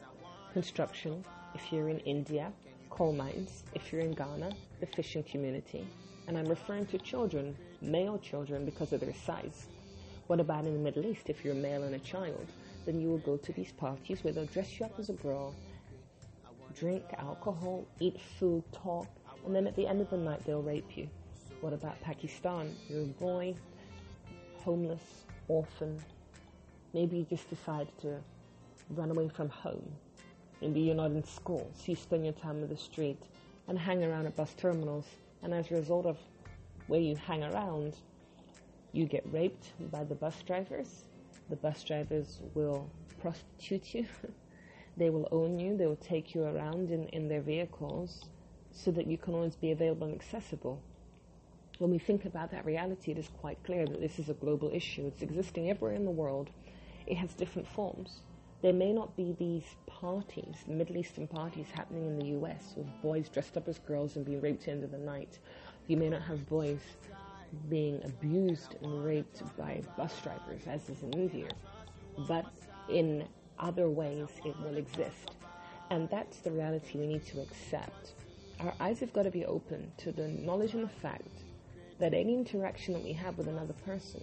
construction, 0.52 1.24
if 1.54 1.72
you're 1.72 1.88
in 1.88 1.98
India, 2.00 2.52
coal 2.90 3.14
mines, 3.14 3.64
if 3.74 3.90
you're 3.90 4.02
in 4.02 4.12
Ghana, 4.12 4.50
the 4.80 4.86
fishing 4.86 5.22
community, 5.22 5.86
and 6.26 6.36
I'm 6.36 6.46
referring 6.46 6.84
to 6.86 6.98
children, 6.98 7.56
male 7.80 8.18
children, 8.18 8.66
because 8.66 8.92
of 8.92 9.00
their 9.00 9.14
size. 9.14 9.66
What 10.26 10.40
about 10.40 10.66
in 10.66 10.74
the 10.74 10.78
Middle 10.78 11.06
East? 11.06 11.30
If 11.30 11.42
you're 11.42 11.54
a 11.54 11.56
male 11.56 11.84
and 11.84 11.94
a 11.94 11.98
child, 12.00 12.46
then 12.84 13.00
you 13.00 13.08
will 13.08 13.18
go 13.18 13.38
to 13.38 13.52
these 13.52 13.72
parties 13.72 14.22
where 14.22 14.34
they'll 14.34 14.44
dress 14.44 14.78
you 14.78 14.84
up 14.84 14.98
as 14.98 15.08
a 15.08 15.14
girl, 15.14 15.54
drink 16.78 17.04
alcohol, 17.16 17.86
eat 17.98 18.20
food, 18.38 18.62
talk, 18.72 19.06
and 19.46 19.56
then 19.56 19.66
at 19.66 19.74
the 19.74 19.86
end 19.86 20.02
of 20.02 20.10
the 20.10 20.18
night 20.18 20.44
they'll 20.44 20.60
rape 20.60 20.98
you. 20.98 21.08
What 21.62 21.72
about 21.72 21.98
Pakistan? 22.02 22.76
You're 22.90 23.02
a 23.02 23.06
boy, 23.06 23.54
homeless, 24.58 25.24
orphan. 25.48 26.00
Maybe 26.94 27.18
you 27.18 27.24
just 27.24 27.50
decide 27.50 27.88
to 28.02 28.20
run 28.90 29.10
away 29.10 29.28
from 29.28 29.48
home. 29.48 29.90
Maybe 30.60 30.80
you're 30.80 30.94
not 30.94 31.10
in 31.10 31.24
school, 31.24 31.70
so 31.74 31.84
you 31.86 31.96
spend 31.96 32.24
your 32.24 32.34
time 32.34 32.62
in 32.62 32.68
the 32.68 32.76
street 32.76 33.22
and 33.68 33.78
hang 33.78 34.02
around 34.04 34.26
at 34.26 34.36
bus 34.36 34.54
terminals 34.54 35.04
and 35.42 35.54
as 35.54 35.70
a 35.70 35.74
result 35.74 36.06
of 36.06 36.18
where 36.86 37.00
you 37.00 37.16
hang 37.16 37.44
around, 37.44 37.94
you 38.92 39.04
get 39.04 39.24
raped 39.30 39.72
by 39.90 40.04
the 40.04 40.14
bus 40.14 40.42
drivers. 40.46 41.04
The 41.50 41.56
bus 41.56 41.84
drivers 41.84 42.40
will 42.54 42.90
prostitute 43.20 43.94
you. 43.94 44.06
they 44.96 45.10
will 45.10 45.28
own 45.30 45.58
you. 45.58 45.76
They 45.76 45.86
will 45.86 45.96
take 45.96 46.34
you 46.34 46.44
around 46.44 46.90
in, 46.90 47.06
in 47.08 47.28
their 47.28 47.40
vehicles 47.40 48.24
so 48.72 48.90
that 48.92 49.06
you 49.06 49.18
can 49.18 49.34
always 49.34 49.56
be 49.56 49.70
available 49.70 50.06
and 50.06 50.16
accessible. 50.16 50.82
When 51.78 51.92
we 51.92 51.98
think 51.98 52.24
about 52.24 52.50
that 52.50 52.66
reality, 52.66 53.12
it 53.12 53.18
is 53.18 53.28
quite 53.40 53.62
clear 53.62 53.86
that 53.86 54.00
this 54.00 54.18
is 54.18 54.28
a 54.28 54.34
global 54.34 54.68
issue. 54.74 55.06
It's 55.06 55.22
existing 55.22 55.70
everywhere 55.70 55.94
in 55.94 56.04
the 56.04 56.10
world. 56.10 56.50
It 57.06 57.16
has 57.16 57.34
different 57.34 57.68
forms. 57.68 58.20
There 58.62 58.72
may 58.72 58.92
not 58.92 59.16
be 59.16 59.36
these 59.38 59.76
parties, 59.86 60.56
Middle 60.66 60.96
Eastern 60.96 61.28
parties 61.28 61.66
happening 61.72 62.06
in 62.08 62.18
the 62.18 62.26
US 62.40 62.74
with 62.76 62.88
boys 63.00 63.28
dressed 63.28 63.56
up 63.56 63.68
as 63.68 63.78
girls 63.78 64.16
and 64.16 64.24
being 64.24 64.40
raped 64.40 64.66
into 64.66 64.88
the 64.88 64.98
night. 64.98 65.38
You 65.86 65.96
may 65.96 66.08
not 66.08 66.22
have 66.22 66.48
boys 66.48 66.80
being 67.70 68.02
abused 68.04 68.74
and 68.82 69.04
raped 69.04 69.42
by 69.56 69.80
bus 69.96 70.20
drivers, 70.20 70.66
as 70.66 70.88
is 70.88 71.04
in 71.04 71.12
India. 71.12 71.48
But 72.26 72.46
in 72.88 73.24
other 73.60 73.88
ways, 73.88 74.26
it 74.44 74.58
will 74.62 74.76
exist. 74.76 75.36
And 75.90 76.10
that's 76.10 76.38
the 76.38 76.50
reality 76.50 76.98
we 76.98 77.06
need 77.06 77.24
to 77.26 77.40
accept. 77.40 78.14
Our 78.58 78.74
eyes 78.80 78.98
have 78.98 79.12
got 79.12 79.22
to 79.22 79.30
be 79.30 79.46
open 79.46 79.92
to 79.98 80.10
the 80.10 80.26
knowledge 80.26 80.74
and 80.74 80.82
the 80.82 80.88
fact 80.88 81.44
that 81.98 82.14
any 82.14 82.34
interaction 82.34 82.94
that 82.94 83.02
we 83.02 83.12
have 83.12 83.36
with 83.38 83.48
another 83.48 83.74
person, 83.84 84.22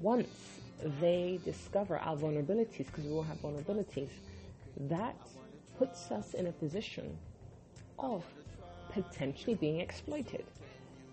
once 0.00 0.60
they 1.00 1.40
discover 1.44 1.98
our 1.98 2.16
vulnerabilities, 2.16 2.86
because 2.86 3.04
we 3.04 3.12
all 3.12 3.22
have 3.22 3.40
vulnerabilities, 3.40 4.10
that 4.88 5.16
puts 5.78 6.10
us 6.10 6.34
in 6.34 6.46
a 6.46 6.52
position 6.52 7.16
of 7.98 8.24
potentially 8.90 9.54
being 9.54 9.80
exploited. 9.80 10.44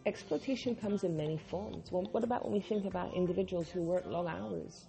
Exploitation 0.06 0.76
comes 0.76 1.04
in 1.04 1.16
many 1.16 1.38
forms. 1.38 1.92
Well, 1.92 2.08
what 2.12 2.24
about 2.24 2.44
when 2.44 2.54
we 2.54 2.60
think 2.60 2.86
about 2.86 3.14
individuals 3.14 3.70
who 3.70 3.82
work 3.82 4.06
long 4.06 4.28
hours? 4.28 4.86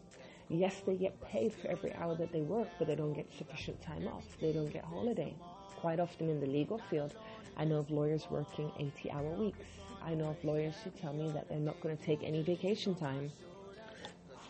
Yes, 0.48 0.82
they 0.84 0.96
get 0.96 1.20
paid 1.22 1.52
for 1.52 1.68
every 1.68 1.94
hour 1.94 2.14
that 2.16 2.32
they 2.32 2.42
work, 2.42 2.68
but 2.78 2.86
they 2.88 2.94
don't 2.94 3.14
get 3.14 3.26
sufficient 3.36 3.80
time 3.80 4.06
off. 4.08 4.24
They 4.40 4.52
don't 4.52 4.72
get 4.72 4.84
holiday. 4.84 5.34
Quite 5.76 6.00
often 6.00 6.28
in 6.28 6.40
the 6.40 6.46
legal 6.46 6.78
field, 6.90 7.14
I 7.56 7.64
know 7.64 7.78
of 7.78 7.90
lawyers 7.90 8.26
working 8.30 8.70
80 8.78 9.10
hour 9.10 9.30
weeks. 9.30 9.66
I 10.06 10.14
know 10.14 10.28
of 10.28 10.44
lawyers 10.44 10.74
who 10.84 10.90
tell 10.90 11.14
me 11.14 11.30
that 11.30 11.48
they're 11.48 11.58
not 11.58 11.80
going 11.80 11.96
to 11.96 12.02
take 12.02 12.22
any 12.22 12.42
vacation 12.42 12.94
time 12.94 13.32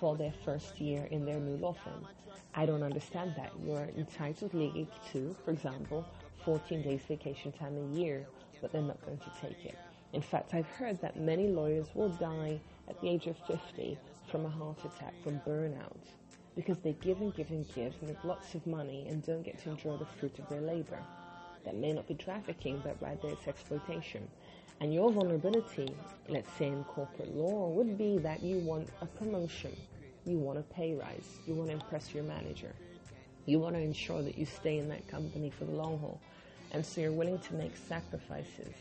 for 0.00 0.16
their 0.16 0.32
first 0.44 0.80
year 0.80 1.06
in 1.10 1.24
their 1.24 1.38
new 1.38 1.56
law 1.56 1.74
firm. 1.84 2.06
I 2.54 2.66
don't 2.66 2.82
understand 2.82 3.34
that. 3.36 3.52
You're 3.64 3.88
entitled 3.96 4.52
legally 4.52 4.88
to, 5.12 5.34
for 5.44 5.52
example, 5.52 6.04
14 6.44 6.82
days 6.82 7.02
vacation 7.06 7.52
time 7.52 7.76
a 7.76 7.96
year, 7.96 8.26
but 8.60 8.72
they're 8.72 8.82
not 8.82 9.04
going 9.04 9.18
to 9.18 9.30
take 9.40 9.64
it. 9.64 9.76
In 10.12 10.22
fact, 10.22 10.54
I've 10.54 10.68
heard 10.68 11.00
that 11.00 11.18
many 11.18 11.48
lawyers 11.48 11.86
will 11.94 12.10
die 12.10 12.60
at 12.88 13.00
the 13.00 13.08
age 13.08 13.26
of 13.26 13.36
50 13.46 13.98
from 14.30 14.46
a 14.46 14.48
heart 14.48 14.78
attack, 14.84 15.14
from 15.22 15.40
burnout, 15.46 15.96
because 16.56 16.78
they 16.78 16.92
give 17.00 17.20
and 17.20 17.34
give 17.34 17.50
and 17.50 17.66
give, 17.74 17.94
and 18.00 18.08
make 18.08 18.24
lots 18.24 18.54
of 18.54 18.66
money, 18.66 19.06
and 19.08 19.24
don't 19.24 19.42
get 19.42 19.62
to 19.62 19.70
enjoy 19.70 19.96
the 19.96 20.06
fruit 20.06 20.38
of 20.38 20.48
their 20.48 20.60
labor. 20.60 20.98
That 21.64 21.76
may 21.76 21.92
not 21.92 22.06
be 22.06 22.14
trafficking, 22.14 22.80
but 22.84 22.96
rather 23.00 23.30
it's 23.30 23.48
exploitation. 23.48 24.28
And 24.84 24.92
your 24.92 25.10
vulnerability, 25.10 25.88
let's 26.28 26.52
say 26.58 26.66
in 26.66 26.84
corporate 26.84 27.34
law, 27.34 27.70
would 27.70 27.96
be 27.96 28.18
that 28.18 28.42
you 28.42 28.58
want 28.58 28.90
a 29.00 29.06
promotion, 29.06 29.74
you 30.26 30.36
want 30.36 30.58
a 30.58 30.62
pay 30.62 30.92
rise, 30.92 31.38
you 31.46 31.54
want 31.54 31.70
to 31.70 31.74
impress 31.74 32.12
your 32.12 32.22
manager, 32.24 32.70
you 33.46 33.58
want 33.58 33.76
to 33.76 33.80
ensure 33.80 34.20
that 34.20 34.36
you 34.36 34.44
stay 34.44 34.76
in 34.76 34.90
that 34.90 35.08
company 35.08 35.48
for 35.48 35.64
the 35.64 35.72
long 35.72 35.98
haul. 36.00 36.20
And 36.72 36.84
so 36.84 37.00
you're 37.00 37.12
willing 37.12 37.38
to 37.38 37.54
make 37.54 37.74
sacrifices. 37.78 38.74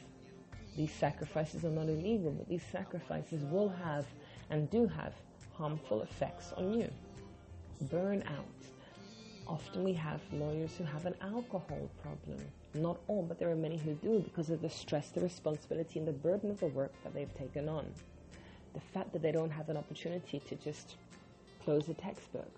These 0.75 0.91
sacrifices 0.91 1.63
are 1.63 1.69
not 1.69 1.87
illegal, 1.87 2.31
but 2.31 2.49
these 2.49 2.65
sacrifices 2.69 3.45
will 3.45 3.69
have 3.69 4.05
and 4.49 4.69
do 4.69 4.85
have 4.87 5.13
harmful 5.53 6.01
effects 6.01 6.51
on 6.57 6.73
you. 6.73 6.91
Burnout. 7.85 8.59
Often 9.47 9.85
we 9.85 9.93
have 9.93 10.19
lawyers 10.33 10.75
who 10.77 10.83
have 10.83 11.05
an 11.05 11.15
alcohol 11.21 11.89
problem 12.01 12.39
not 12.73 12.99
all, 13.07 13.23
but 13.23 13.39
there 13.39 13.49
are 13.49 13.55
many 13.55 13.77
who 13.77 13.93
do 13.93 14.19
because 14.19 14.49
of 14.49 14.61
the 14.61 14.69
stress, 14.69 15.09
the 15.09 15.21
responsibility, 15.21 15.99
and 15.99 16.07
the 16.07 16.13
burden 16.13 16.51
of 16.51 16.59
the 16.59 16.67
work 16.67 16.91
that 17.03 17.13
they've 17.13 17.33
taken 17.37 17.69
on. 17.69 17.85
The 18.73 18.79
fact 18.79 19.13
that 19.13 19.21
they 19.21 19.31
don't 19.31 19.51
have 19.51 19.69
an 19.69 19.77
opportunity 19.77 20.39
to 20.39 20.55
just 20.55 20.95
close 21.63 21.87
a 21.89 21.93
textbook, 21.93 22.51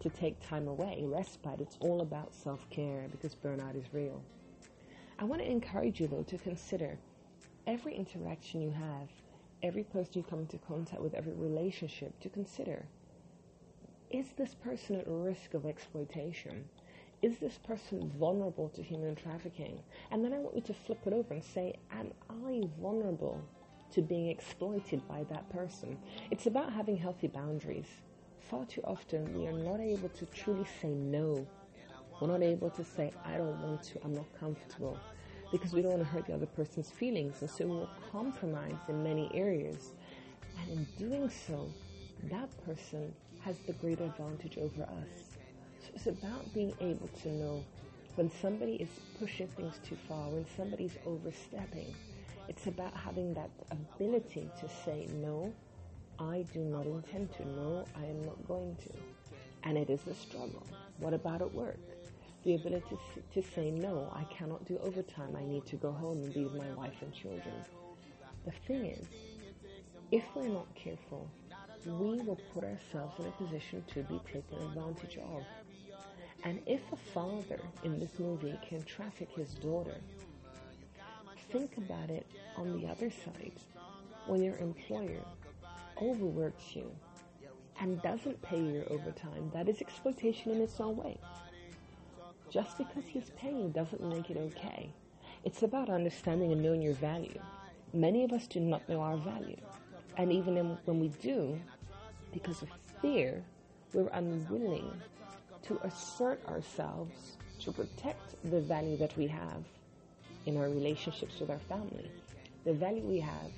to 0.00 0.10
take 0.10 0.40
time 0.46 0.66
away, 0.66 1.02
respite, 1.06 1.60
it's 1.60 1.76
all 1.80 2.00
about 2.00 2.34
self 2.34 2.68
care 2.70 3.06
because 3.10 3.34
burnout 3.34 3.76
is 3.76 3.84
real. 3.92 4.20
I 5.18 5.24
want 5.24 5.40
to 5.40 5.48
encourage 5.48 6.00
you, 6.00 6.08
though, 6.08 6.24
to 6.24 6.38
consider 6.38 6.98
every 7.66 7.94
interaction 7.94 8.60
you 8.60 8.72
have, 8.72 9.08
every 9.62 9.84
person 9.84 10.12
you 10.14 10.22
come 10.24 10.40
into 10.40 10.58
contact 10.58 11.00
with, 11.00 11.14
every 11.14 11.34
relationship, 11.34 12.18
to 12.20 12.28
consider 12.28 12.84
is 14.12 14.26
this 14.36 14.54
person 14.54 14.96
at 14.96 15.04
risk 15.06 15.54
of 15.54 15.64
exploitation? 15.64 16.68
Is 17.22 17.38
this 17.38 17.56
person 17.58 18.10
vulnerable 18.18 18.68
to 18.70 18.82
human 18.82 19.14
trafficking? 19.14 19.78
And 20.10 20.24
then 20.24 20.32
I 20.32 20.38
want 20.38 20.56
you 20.56 20.62
to 20.62 20.74
flip 20.74 20.98
it 21.06 21.12
over 21.12 21.32
and 21.32 21.42
say, 21.42 21.76
am 21.92 22.12
I 22.28 22.68
vulnerable 22.80 23.40
to 23.92 24.02
being 24.02 24.28
exploited 24.28 25.06
by 25.06 25.24
that 25.30 25.48
person? 25.50 25.96
It's 26.32 26.46
about 26.46 26.72
having 26.72 26.96
healthy 26.96 27.28
boundaries. 27.28 27.86
Far 28.40 28.64
too 28.66 28.80
often, 28.82 29.32
we 29.38 29.46
are 29.46 29.52
not 29.52 29.80
able 29.80 30.08
to 30.08 30.26
truly 30.26 30.66
say 30.80 30.88
no. 30.88 31.46
We're 32.20 32.26
not 32.26 32.42
able 32.42 32.70
to 32.70 32.84
say, 32.84 33.12
I 33.24 33.36
don't 33.36 33.60
want 33.62 33.84
to, 33.84 34.04
I'm 34.04 34.14
not 34.14 34.26
comfortable, 34.38 34.98
because 35.52 35.72
we 35.72 35.80
don't 35.80 35.92
want 35.92 36.02
to 36.02 36.08
hurt 36.08 36.26
the 36.26 36.34
other 36.34 36.46
person's 36.46 36.90
feelings. 36.90 37.36
And 37.40 37.48
so 37.48 37.66
we'll 37.66 37.90
compromise 38.10 38.78
in 38.88 39.02
many 39.02 39.30
areas. 39.32 39.92
And 40.60 40.70
in 40.70 40.86
doing 40.98 41.30
so, 41.30 41.72
that 42.24 42.48
person 42.64 43.14
has 43.40 43.58
the 43.66 43.72
greater 43.74 44.04
advantage 44.04 44.58
over 44.58 44.82
us. 44.82 45.31
It's 45.94 46.06
about 46.06 46.52
being 46.54 46.74
able 46.80 47.08
to 47.22 47.28
know 47.28 47.64
when 48.16 48.30
somebody 48.40 48.74
is 48.74 48.88
pushing 49.18 49.48
things 49.48 49.74
too 49.86 49.96
far, 50.08 50.28
when 50.28 50.46
somebody's 50.56 50.96
overstepping. 51.06 51.94
It's 52.48 52.66
about 52.66 52.94
having 52.94 53.34
that 53.34 53.50
ability 53.70 54.50
to 54.60 54.68
say, 54.84 55.06
no, 55.14 55.52
I 56.18 56.44
do 56.52 56.60
not 56.60 56.86
intend 56.86 57.32
to. 57.34 57.48
No, 57.48 57.84
I 57.96 58.04
am 58.04 58.24
not 58.24 58.46
going 58.46 58.76
to. 58.76 58.90
And 59.64 59.78
it 59.78 59.90
is 59.90 60.06
a 60.06 60.14
struggle. 60.14 60.66
What 60.98 61.14
about 61.14 61.40
at 61.40 61.54
work? 61.54 61.78
The 62.44 62.56
ability 62.56 62.98
to 63.34 63.42
say, 63.54 63.70
no, 63.70 64.12
I 64.12 64.24
cannot 64.24 64.64
do 64.66 64.78
overtime. 64.82 65.36
I 65.36 65.44
need 65.44 65.64
to 65.66 65.76
go 65.76 65.92
home 65.92 66.18
and 66.22 66.34
be 66.34 66.44
with 66.44 66.54
my 66.54 66.70
wife 66.74 67.00
and 67.00 67.12
children. 67.14 67.54
The 68.44 68.52
thing 68.66 68.86
is, 68.86 69.06
if 70.10 70.24
we're 70.34 70.48
not 70.48 70.66
careful, 70.74 71.30
we 71.86 72.20
will 72.20 72.38
put 72.52 72.64
ourselves 72.64 73.18
in 73.18 73.26
a 73.26 73.30
position 73.30 73.84
to 73.94 74.02
be 74.02 74.20
taken 74.26 74.58
advantage 74.66 75.18
of. 75.18 75.44
And 76.44 76.60
if 76.66 76.80
a 76.92 76.96
father 76.96 77.60
in 77.84 77.98
this 78.00 78.18
movie 78.18 78.58
can 78.68 78.82
traffic 78.82 79.28
his 79.30 79.54
daughter, 79.54 79.96
think 81.50 81.76
about 81.76 82.10
it 82.10 82.26
on 82.56 82.80
the 82.80 82.88
other 82.88 83.10
side. 83.10 83.52
When 84.26 84.42
your 84.42 84.56
employer 84.56 85.24
overworks 86.00 86.74
you 86.74 86.90
and 87.80 88.02
doesn't 88.02 88.42
pay 88.42 88.60
your 88.60 88.84
overtime, 88.90 89.50
that 89.52 89.68
is 89.68 89.80
exploitation 89.80 90.52
in 90.52 90.60
its 90.60 90.80
own 90.80 90.96
way. 90.96 91.18
Just 92.50 92.76
because 92.76 93.04
he's 93.06 93.30
paying 93.36 93.70
doesn't 93.70 94.02
make 94.02 94.30
it 94.30 94.36
okay. 94.36 94.90
It's 95.44 95.62
about 95.62 95.90
understanding 95.90 96.52
and 96.52 96.62
knowing 96.62 96.82
your 96.82 96.94
value. 96.94 97.40
Many 97.92 98.24
of 98.24 98.32
us 98.32 98.46
do 98.46 98.60
not 98.60 98.88
know 98.88 99.00
our 99.00 99.16
value. 99.16 99.56
And 100.16 100.32
even 100.32 100.56
when 100.84 101.00
we 101.00 101.08
do, 101.08 101.58
because 102.32 102.62
of 102.62 102.68
fear, 103.00 103.42
we're 103.92 104.08
unwilling 104.08 104.90
to 105.62 105.78
assert 105.84 106.44
ourselves 106.48 107.36
to 107.60 107.72
protect 107.72 108.34
the 108.50 108.60
value 108.60 108.96
that 108.96 109.16
we 109.16 109.26
have 109.26 109.62
in 110.46 110.56
our 110.56 110.68
relationships 110.68 111.38
with 111.38 111.50
our 111.50 111.60
family, 111.60 112.10
the 112.64 112.72
value 112.72 113.02
we 113.02 113.20
have 113.20 113.50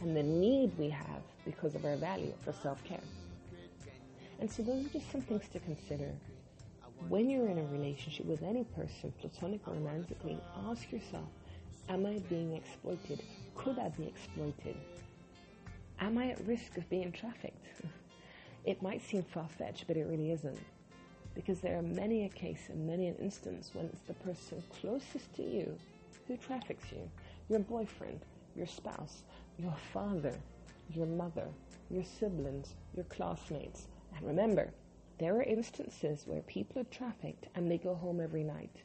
and 0.00 0.16
the 0.16 0.22
need 0.22 0.76
we 0.78 0.90
have 0.90 1.22
because 1.44 1.74
of 1.74 1.84
our 1.84 1.96
value 1.96 2.32
for 2.44 2.52
self-care. 2.52 3.00
And 4.40 4.50
so 4.50 4.62
those 4.62 4.84
are 4.84 4.88
just 4.90 5.10
some 5.10 5.22
things 5.22 5.44
to 5.52 5.58
consider. 5.60 6.12
When 7.08 7.30
you're 7.30 7.48
in 7.48 7.58
a 7.58 7.64
relationship 7.66 8.26
with 8.26 8.42
any 8.42 8.64
person, 8.64 9.12
platonic 9.20 9.66
or 9.66 9.74
romantically, 9.74 10.38
ask 10.68 10.90
yourself, 10.92 11.28
am 11.88 12.04
I 12.04 12.18
being 12.28 12.54
exploited? 12.54 13.22
Could 13.54 13.78
I 13.78 13.88
be 13.90 14.06
exploited? 14.06 14.76
Am 16.00 16.18
I 16.18 16.30
at 16.30 16.46
risk 16.46 16.76
of 16.76 16.88
being 16.90 17.12
trafficked? 17.12 17.66
it 18.64 18.82
might 18.82 19.00
seem 19.02 19.22
far-fetched, 19.22 19.86
but 19.86 19.96
it 19.96 20.06
really 20.06 20.32
isn't. 20.32 20.58
Because 21.36 21.60
there 21.60 21.78
are 21.78 21.82
many 21.82 22.24
a 22.24 22.28
case 22.30 22.70
and 22.70 22.86
many 22.86 23.06
an 23.06 23.16
instance 23.16 23.70
when 23.74 23.86
it's 23.86 24.00
the 24.00 24.14
person 24.14 24.60
closest 24.80 25.32
to 25.36 25.42
you 25.42 25.78
who 26.26 26.36
traffics 26.36 26.90
you. 26.90 27.08
Your 27.48 27.60
boyfriend, 27.60 28.20
your 28.56 28.66
spouse, 28.66 29.22
your 29.58 29.76
father, 29.92 30.34
your 30.92 31.06
mother, 31.06 31.46
your 31.90 32.02
siblings, 32.02 32.74
your 32.94 33.04
classmates. 33.04 33.86
And 34.16 34.26
remember, 34.26 34.72
there 35.18 35.36
are 35.36 35.42
instances 35.42 36.24
where 36.26 36.40
people 36.42 36.80
are 36.80 36.84
trafficked 36.84 37.46
and 37.54 37.70
they 37.70 37.78
go 37.78 37.94
home 37.94 38.20
every 38.20 38.42
night. 38.42 38.82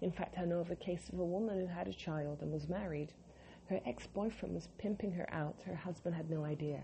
In 0.00 0.12
fact, 0.12 0.38
I 0.38 0.44
know 0.44 0.60
of 0.60 0.70
a 0.70 0.76
case 0.76 1.08
of 1.12 1.18
a 1.18 1.24
woman 1.24 1.58
who 1.58 1.66
had 1.66 1.88
a 1.88 1.92
child 1.92 2.38
and 2.40 2.52
was 2.52 2.68
married. 2.68 3.12
Her 3.68 3.80
ex-boyfriend 3.84 4.54
was 4.54 4.68
pimping 4.78 5.12
her 5.12 5.28
out. 5.32 5.56
Her 5.66 5.74
husband 5.74 6.14
had 6.14 6.30
no 6.30 6.44
idea. 6.44 6.82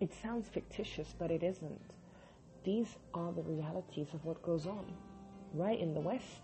It 0.00 0.12
sounds 0.22 0.48
fictitious, 0.48 1.14
but 1.18 1.30
it 1.30 1.42
isn't. 1.42 1.94
These 2.64 2.96
are 3.12 3.32
the 3.32 3.42
realities 3.42 4.06
of 4.14 4.24
what 4.24 4.40
goes 4.40 4.66
on. 4.66 4.86
Right 5.52 5.80
in 5.80 5.94
the 5.94 6.00
West, 6.00 6.42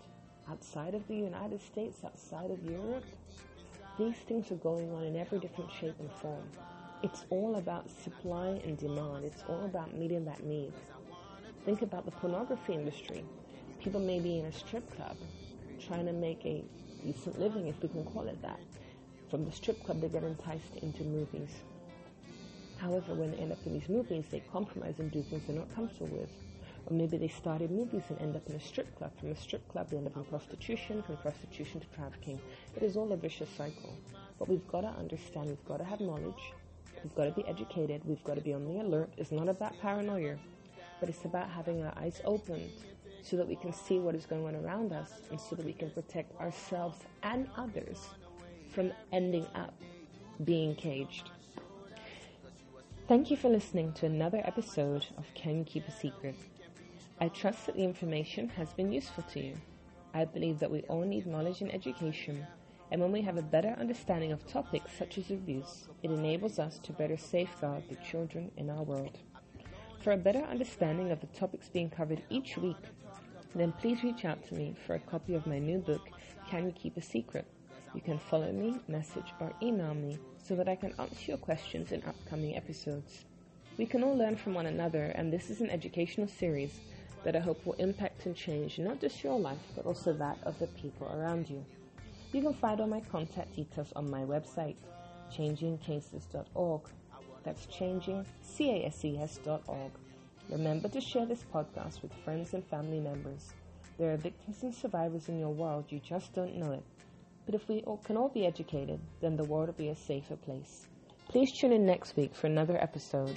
outside 0.49 0.93
of 0.93 1.07
the 1.07 1.15
United 1.15 1.61
States, 1.61 2.03
outside 2.03 2.51
of 2.51 2.61
Europe, 2.69 3.05
these 3.97 4.17
things 4.27 4.51
are 4.51 4.55
going 4.55 4.91
on 4.91 5.03
in 5.03 5.15
every 5.15 5.39
different 5.39 5.71
shape 5.71 5.95
and 5.97 6.11
form. 6.11 6.43
It's 7.03 7.25
all 7.29 7.55
about 7.55 7.89
supply 7.89 8.59
and 8.65 8.77
demand. 8.77 9.23
It's 9.23 9.45
all 9.47 9.63
about 9.63 9.95
meeting 9.95 10.25
that 10.25 10.43
need. 10.43 10.73
Think 11.63 11.83
about 11.83 12.03
the 12.03 12.11
pornography 12.11 12.73
industry. 12.73 13.23
People 13.81 14.01
may 14.01 14.19
be 14.19 14.39
in 14.39 14.45
a 14.45 14.51
strip 14.51 14.93
club 14.97 15.15
trying 15.87 16.05
to 16.05 16.11
make 16.11 16.45
a 16.45 16.65
decent 17.01 17.39
living, 17.39 17.67
if 17.67 17.81
we 17.81 17.87
can 17.87 18.03
call 18.03 18.27
it 18.27 18.41
that. 18.41 18.59
From 19.29 19.45
the 19.45 19.51
strip 19.53 19.81
club, 19.85 20.01
they 20.01 20.09
get 20.09 20.23
enticed 20.23 20.75
into 20.81 21.03
movies. 21.03 21.63
However, 22.79 23.13
when 23.13 23.31
they 23.31 23.37
end 23.37 23.51
up 23.51 23.65
in 23.65 23.73
these 23.73 23.89
movies, 23.89 24.25
they 24.31 24.41
compromise 24.51 24.99
and 24.99 25.11
do 25.11 25.21
things 25.21 25.43
they're 25.45 25.55
not 25.55 25.73
comfortable 25.75 26.17
with. 26.17 26.29
Or 26.87 26.95
maybe 26.95 27.17
they 27.17 27.27
started 27.27 27.71
movies 27.71 28.03
and 28.09 28.19
end 28.19 28.35
up 28.35 28.47
in 28.49 28.55
a 28.55 28.59
strip 28.59 28.95
club. 28.97 29.11
From 29.19 29.31
a 29.31 29.35
strip 29.35 29.67
club, 29.67 29.89
they 29.89 29.97
end 29.97 30.07
up 30.07 30.15
in 30.15 30.23
prostitution. 30.23 31.03
From 31.03 31.17
prostitution 31.17 31.81
to 31.81 31.87
trafficking. 31.87 32.39
It 32.75 32.83
is 32.83 32.95
all 32.95 33.11
a 33.11 33.17
vicious 33.17 33.49
cycle. 33.49 33.93
But 34.37 34.47
we've 34.47 34.67
got 34.69 34.81
to 34.81 34.87
understand, 34.87 35.49
we've 35.49 35.65
got 35.65 35.77
to 35.77 35.83
have 35.83 35.99
knowledge, 35.99 36.53
we've 37.03 37.13
got 37.15 37.25
to 37.25 37.31
be 37.31 37.45
educated, 37.45 38.01
we've 38.05 38.23
got 38.23 38.35
to 38.35 38.41
be 38.41 38.53
on 38.53 38.65
the 38.65 38.79
alert. 38.79 39.09
It's 39.17 39.33
not 39.33 39.49
about 39.49 39.77
paranoia, 39.81 40.37
but 41.01 41.09
it's 41.09 41.25
about 41.25 41.49
having 41.49 41.83
our 41.83 41.93
eyes 41.97 42.21
opened 42.23 42.71
so 43.21 43.35
that 43.35 43.47
we 43.47 43.57
can 43.57 43.73
see 43.73 43.99
what 43.99 44.15
is 44.15 44.25
going 44.25 44.45
on 44.45 44.55
around 44.55 44.93
us 44.93 45.11
and 45.29 45.39
so 45.39 45.57
that 45.57 45.65
we 45.65 45.73
can 45.73 45.89
protect 45.89 46.39
ourselves 46.39 46.99
and 47.23 47.49
others 47.57 48.07
from 48.69 48.93
ending 49.11 49.45
up 49.55 49.73
being 50.45 50.73
caged. 50.75 51.29
Thank 53.09 53.31
you 53.31 53.37
for 53.37 53.49
listening 53.49 53.91
to 53.93 54.05
another 54.05 54.39
episode 54.45 55.03
of 55.17 55.25
Can 55.33 55.57
You 55.57 55.63
Keep 55.63 55.87
a 55.87 55.91
Secret? 55.91 56.35
I 57.19 57.29
trust 57.29 57.65
that 57.65 57.75
the 57.75 57.83
information 57.83 58.49
has 58.49 58.71
been 58.73 58.91
useful 58.91 59.23
to 59.33 59.43
you. 59.43 59.55
I 60.13 60.25
believe 60.25 60.59
that 60.59 60.69
we 60.69 60.81
all 60.81 61.01
need 61.01 61.25
knowledge 61.25 61.61
and 61.61 61.73
education, 61.73 62.45
and 62.91 63.01
when 63.01 63.11
we 63.11 63.23
have 63.23 63.37
a 63.37 63.41
better 63.41 63.75
understanding 63.79 64.31
of 64.31 64.45
topics 64.45 64.91
such 64.95 65.17
as 65.17 65.31
abuse, 65.31 65.87
it 66.03 66.11
enables 66.11 66.59
us 66.59 66.77
to 66.83 66.93
better 66.93 67.17
safeguard 67.17 67.81
the 67.89 67.95
children 67.95 68.51
in 68.57 68.69
our 68.69 68.83
world. 68.83 69.17
For 70.03 70.11
a 70.11 70.17
better 70.17 70.43
understanding 70.43 71.09
of 71.09 71.19
the 71.19 71.27
topics 71.35 71.67
being 71.67 71.89
covered 71.89 72.21
each 72.29 72.57
week, 72.57 72.77
then 73.55 73.71
please 73.71 74.03
reach 74.03 74.23
out 74.23 74.47
to 74.49 74.53
me 74.53 74.75
for 74.85 74.93
a 74.93 74.99
copy 74.99 75.33
of 75.33 75.47
my 75.47 75.57
new 75.57 75.79
book, 75.79 76.07
Can 76.47 76.67
You 76.67 76.73
Keep 76.73 76.97
a 76.97 77.01
Secret? 77.01 77.47
You 77.93 78.01
can 78.01 78.19
follow 78.19 78.51
me, 78.51 78.79
message, 78.87 79.33
or 79.39 79.51
email 79.61 79.93
me 79.93 80.17
so 80.37 80.55
that 80.55 80.69
I 80.69 80.75
can 80.75 80.93
answer 80.99 81.25
your 81.27 81.37
questions 81.37 81.91
in 81.91 82.03
upcoming 82.03 82.55
episodes. 82.55 83.25
We 83.77 83.85
can 83.85 84.03
all 84.03 84.15
learn 84.15 84.35
from 84.35 84.53
one 84.53 84.67
another, 84.67 85.05
and 85.15 85.33
this 85.33 85.49
is 85.49 85.61
an 85.61 85.69
educational 85.69 86.27
series 86.27 86.79
that 87.23 87.35
I 87.35 87.39
hope 87.39 87.65
will 87.65 87.73
impact 87.73 88.25
and 88.25 88.35
change 88.35 88.77
not 88.77 89.01
just 89.01 89.23
your 89.23 89.39
life, 89.39 89.61
but 89.75 89.85
also 89.85 90.13
that 90.13 90.37
of 90.43 90.59
the 90.59 90.67
people 90.67 91.07
around 91.07 91.49
you. 91.49 91.65
You 92.31 92.43
can 92.43 92.53
find 92.53 92.79
all 92.79 92.87
my 92.87 93.01
contact 93.01 93.55
details 93.55 93.91
on 93.95 94.09
my 94.09 94.21
website, 94.21 94.75
changingcases.org. 95.33 96.81
That's 97.43 97.65
changingcases.org. 97.67 99.91
Remember 100.49 100.87
to 100.89 101.01
share 101.01 101.25
this 101.25 101.43
podcast 101.53 102.01
with 102.01 102.13
friends 102.23 102.53
and 102.53 102.65
family 102.65 102.99
members. 102.99 103.53
There 103.97 104.13
are 104.13 104.17
victims 104.17 104.63
and 104.63 104.73
survivors 104.73 105.27
in 105.27 105.39
your 105.39 105.49
world, 105.49 105.85
you 105.89 105.99
just 105.99 106.33
don't 106.33 106.55
know 106.55 106.71
it. 106.71 106.83
But 107.49 107.55
if 107.55 107.67
we 107.67 107.83
can 108.05 108.15
all 108.15 108.29
be 108.29 108.45
educated, 108.45 108.99
then 109.21 109.35
the 109.35 109.43
world 109.43 109.69
will 109.69 109.73
be 109.73 109.89
a 109.89 109.95
safer 109.95 110.35
place. 110.35 110.85
Please 111.29 111.51
tune 111.51 111.71
in 111.71 111.83
next 111.83 112.15
week 112.15 112.35
for 112.35 112.45
another 112.45 112.77
episode. 112.77 113.35